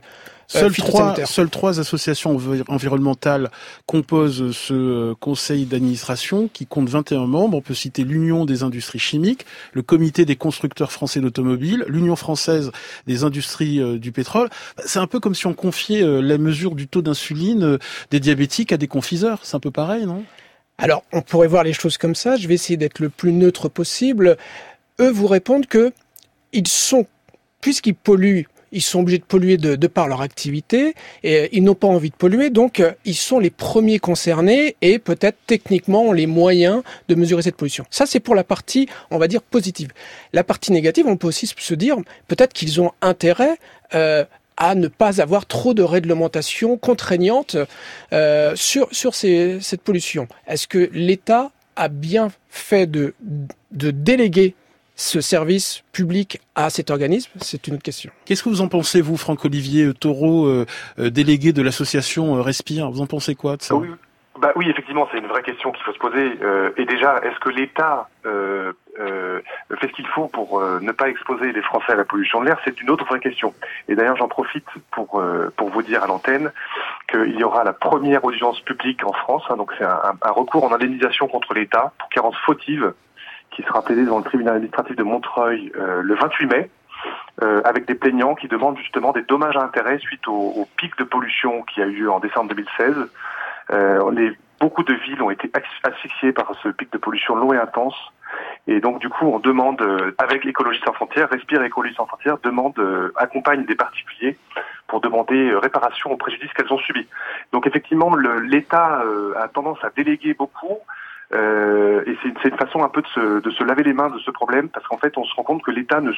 [0.51, 1.29] Seules trois, phytosanitaires.
[1.29, 3.51] seules trois associations envi- environnementales
[3.85, 7.59] composent ce euh, conseil d'administration qui compte 21 membres.
[7.59, 9.45] On peut citer l'Union des industries chimiques,
[9.75, 12.73] le Comité des constructeurs français d'automobiles, l'Union française
[13.07, 14.49] des industries euh, du pétrole.
[14.87, 17.79] C'est un peu comme si on confiait euh, la mesure du taux d'insuline euh,
[18.11, 19.41] des diabétiques à des confiseurs.
[19.43, 20.25] C'est un peu pareil, non?
[20.79, 22.37] Alors, on pourrait voir les choses comme ça.
[22.37, 24.39] Je vais essayer d'être le plus neutre possible.
[25.01, 25.93] Eux vous répondent que
[26.55, 27.07] ils sont,
[27.61, 31.75] puisqu'ils polluent, ils sont obligés de polluer de, par leur activité et euh, ils n'ont
[31.75, 36.13] pas envie de polluer, donc euh, ils sont les premiers concernés et peut-être techniquement ont
[36.13, 37.85] les moyens de mesurer cette pollution.
[37.91, 39.91] Ça, c'est pour la partie, on va dire, positive.
[40.33, 41.97] La partie négative, on peut aussi se dire
[42.27, 43.59] peut-être qu'ils ont intérêt
[43.95, 44.25] euh,
[44.59, 47.57] à ne pas avoir trop de réglementation contraignante
[48.13, 50.27] euh, sur, sur cette pollution.
[50.47, 53.15] Est-ce que l'État a bien fait de,
[53.71, 54.55] de déléguer
[54.99, 58.11] ce service public à cet organisme C'est une autre question.
[58.25, 60.67] Qu'est-ce que vous en pensez, vous, Franck-Olivier Taureau, euh,
[60.99, 62.91] euh, délégué de l'association euh, Respire?
[62.91, 63.77] Vous en pensez quoi de ça?
[63.77, 63.89] Oui,
[64.41, 66.37] bah oui, effectivement, c'est une vraie question qu'il faut se poser.
[66.43, 69.41] Euh, et déjà, est-ce que l'État euh, euh,
[69.81, 72.47] fait ce qu'il faut pour euh, ne pas exposer les Français à la pollution de
[72.47, 72.59] l'air?
[72.65, 73.55] C'est une autre vraie question.
[73.89, 76.51] Et d'ailleurs, j'en profite pour euh, pour vous dire à l'antenne
[77.09, 79.45] qu'il y aura la première audience publique en France.
[79.49, 82.93] hein, donc c'est un recours en indemnisation contre l'État pour carence fautive
[83.59, 86.71] qui sera plaidé devant le tribunal administratif de Montreuil euh, le 28 mai.
[87.43, 91.05] euh, avec des plaignants qui demandent justement des dommages à intérêt suite au, pic de
[91.05, 92.95] pollution qui a eu lieu en décembre 2016.
[93.73, 94.31] Euh,
[94.61, 97.97] beaucoup de villes ont été asphy- asphyxiées par ce pic de pollution long et intense.
[98.69, 99.83] Et donc du coup, on demande,
[100.19, 102.79] avec Écologie sans frontières, Respire Écologie sans frontières, demande,
[103.17, 104.37] accompagne des particuliers
[104.87, 107.09] pour demander réparation aux préjudices qu'elles ont subis.
[107.53, 109.03] Donc effectivement, l'État
[109.37, 110.79] a tendance à déléguer beaucoup.
[111.35, 114.09] Euh, et c'est c'est une façon un peu de se, de se laver les mains
[114.11, 116.13] de ce problème parce qu'en fait on se rend compte que l'État ne,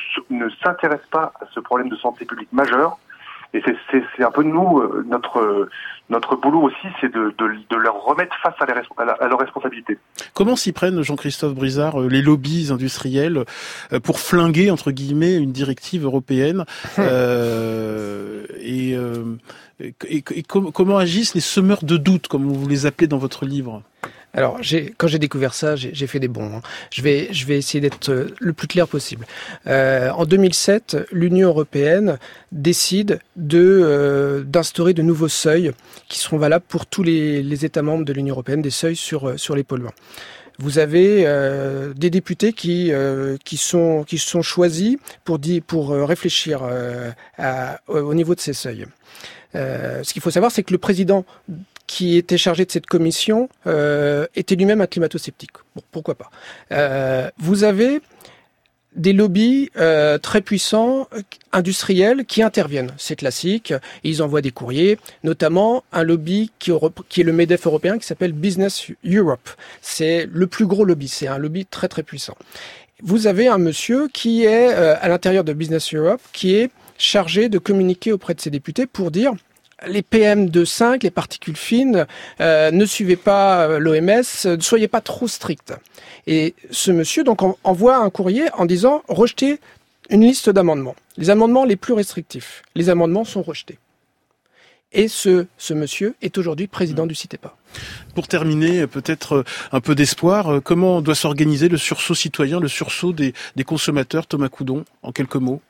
[0.63, 2.97] s'intéresse pas à ce problème de santé publique majeur
[3.53, 5.69] et c'est- un peu nous euh, notre
[6.11, 9.13] notre boulot aussi c'est de, de, de leur remettre face à, les res- à, la-
[9.15, 9.99] à leurs responsabilités.
[10.35, 13.45] Comment s'y prennent, Jean-Christophe Brizard, euh, les lobbies industriels
[13.93, 16.65] euh, pour flinguer, entre guillemets, une directive européenne
[16.99, 19.25] euh, Et, euh,
[19.81, 19.95] et,
[20.35, 23.83] et com- comment agissent les semeurs de doute, comme vous les appelez dans votre livre?
[24.33, 24.61] Alors,
[24.97, 26.57] quand j'ai découvert ça, j'ai, fait des bons.
[26.57, 26.63] hein.
[26.93, 27.29] Je vais,
[27.59, 29.27] essayer d'être euh, le plus clair possible.
[29.67, 32.19] Euh, en 2007, l'Union européenne
[32.53, 35.73] décide de euh, d'instaurer de nouveaux seuils
[36.09, 39.65] qui seront valables pour tous les, États membres de l'Union européenne, des seuils sur les
[39.65, 39.93] polluants.
[40.59, 41.25] Vous avez
[41.97, 42.93] des députés qui
[43.57, 46.63] sont qui choisis pour réfléchir
[47.89, 48.87] au au niveau de ces seuils.
[49.55, 51.25] Ce qu'il faut savoir, c'est que le président
[51.91, 55.51] qui était chargé de cette commission euh, était lui-même un climato-sceptique.
[55.91, 56.31] Pourquoi pas.
[56.71, 58.01] Euh, vous avez
[58.95, 61.09] des lobbies euh, très puissants,
[61.51, 62.93] industriels, qui interviennent.
[62.97, 63.75] C'est classique.
[64.05, 68.87] Ils envoient des courriers, notamment un lobby qui, est le MEDEF européen, qui s'appelle Business
[69.05, 69.51] Europe.
[69.83, 71.09] C'est le plus gros lobby.
[71.09, 72.37] C'est un lobby très très puissant.
[73.03, 77.59] Vous avez un monsieur qui est à l'intérieur de Business Europe, qui est chargé de
[77.59, 79.33] communiquer auprès de ses députés pour dire
[79.87, 82.07] les PM2,5, les particules fines,
[82.41, 85.73] euh, ne suivez pas euh, l'OMS, euh, ne soyez pas trop strict.
[86.27, 89.59] Et ce monsieur donc en- envoie un courrier en disant rejetez
[90.11, 92.63] une liste d'amendements, les amendements les plus restrictifs.
[92.75, 93.79] Les amendements sont rejetés.
[94.93, 97.55] Et ce, ce monsieur est aujourd'hui président du CITEPA.
[98.17, 103.33] Pour terminer, peut-être un peu d'espoir, comment doit s'organiser le sursaut citoyen, le sursaut des,
[103.55, 105.61] des consommateurs, Thomas Coudon, en quelques mots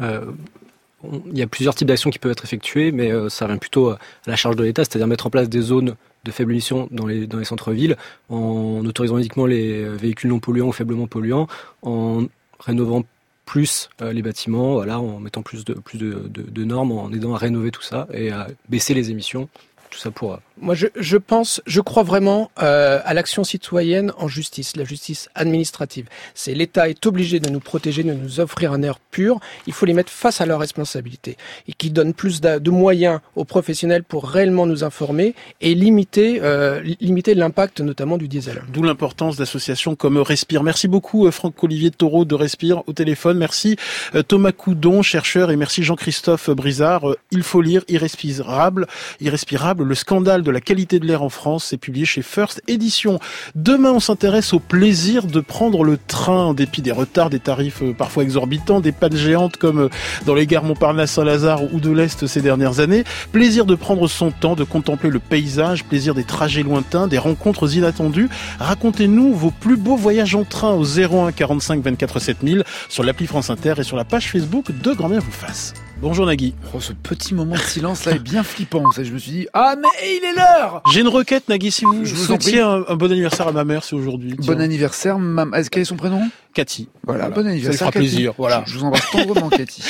[0.00, 0.26] Euh,
[1.04, 3.90] il y a plusieurs types d'actions qui peuvent être effectuées, mais euh, ça revient plutôt
[3.90, 5.94] à la charge de l'État, c'est-à-dire mettre en place des zones
[6.24, 7.96] de faible émission dans les, centres-villes,
[8.28, 11.46] en autorisant uniquement les euh, véhicules non polluants ou faiblement polluants,
[11.82, 12.24] en
[12.60, 13.04] rénovant
[13.46, 17.70] plus euh, les bâtiments, voilà, en mettant plus de, de, normes, en aidant à rénover
[17.70, 19.48] tout ça et à baisser les émissions.
[19.90, 20.38] Tout ça pour...
[20.60, 25.28] Moi, je, je pense, je crois vraiment euh, à l'action citoyenne en justice, la justice
[25.34, 26.06] administrative.
[26.34, 29.38] C'est l'État est obligé de nous protéger, de nous offrir un air pur.
[29.66, 31.36] Il faut les mettre face à leurs responsabilités
[31.68, 36.80] et qui donnent plus de moyens aux professionnels pour réellement nous informer et limiter, euh,
[36.80, 38.62] li- limiter l'impact notamment du diesel.
[38.72, 40.62] D'où l'importance d'associations comme Respire.
[40.62, 43.38] Merci beaucoup euh, Franck-Olivier Taureau de Respire au téléphone.
[43.38, 43.76] Merci
[44.14, 47.10] euh, Thomas Coudon, chercheur, et merci Jean-Christophe Brizard.
[47.10, 48.86] Euh, Il faut lire Irrespirable,
[49.20, 53.18] Irrespirable le scandale de la qualité de l'air en France, c'est publié chez First Edition.
[53.54, 57.82] Demain, on s'intéresse au plaisir de prendre le train en dépit des retards, des tarifs
[57.82, 59.88] euh, parfois exorbitants, des pannes géantes comme euh,
[60.26, 63.04] dans les gares Montparnasse-Saint-Lazare ou de l'Est ces dernières années.
[63.32, 67.76] Plaisir de prendre son temps, de contempler le paysage, plaisir des trajets lointains, des rencontres
[67.76, 68.28] inattendues.
[68.58, 73.50] Racontez-nous vos plus beaux voyages en train au 01 45 24 7000 sur l'appli France
[73.50, 75.74] Inter et sur la page Facebook de Grand Bien vous fasse.
[76.00, 76.54] Bonjour Nagui.
[76.74, 78.88] Oh, ce petit moment de silence là est bien flippant.
[78.92, 81.84] Ça, je me suis dit, ah mais il est l'heure J'ai une requête Nagui, si
[81.84, 84.34] vous, Je vous souhaitiez un, un bon anniversaire à ma mère, c'est aujourd'hui.
[84.34, 84.60] Bon Tiens.
[84.60, 85.18] anniversaire,
[85.56, 86.22] est-ce quel est son prénom?
[86.54, 86.88] Cathy.
[87.04, 87.78] Voilà, bon Ça lui anniversaire.
[87.80, 88.06] fera Cathy.
[88.06, 88.62] plaisir, voilà.
[88.66, 89.82] Je, je vous embrasse tendrement, Cathy.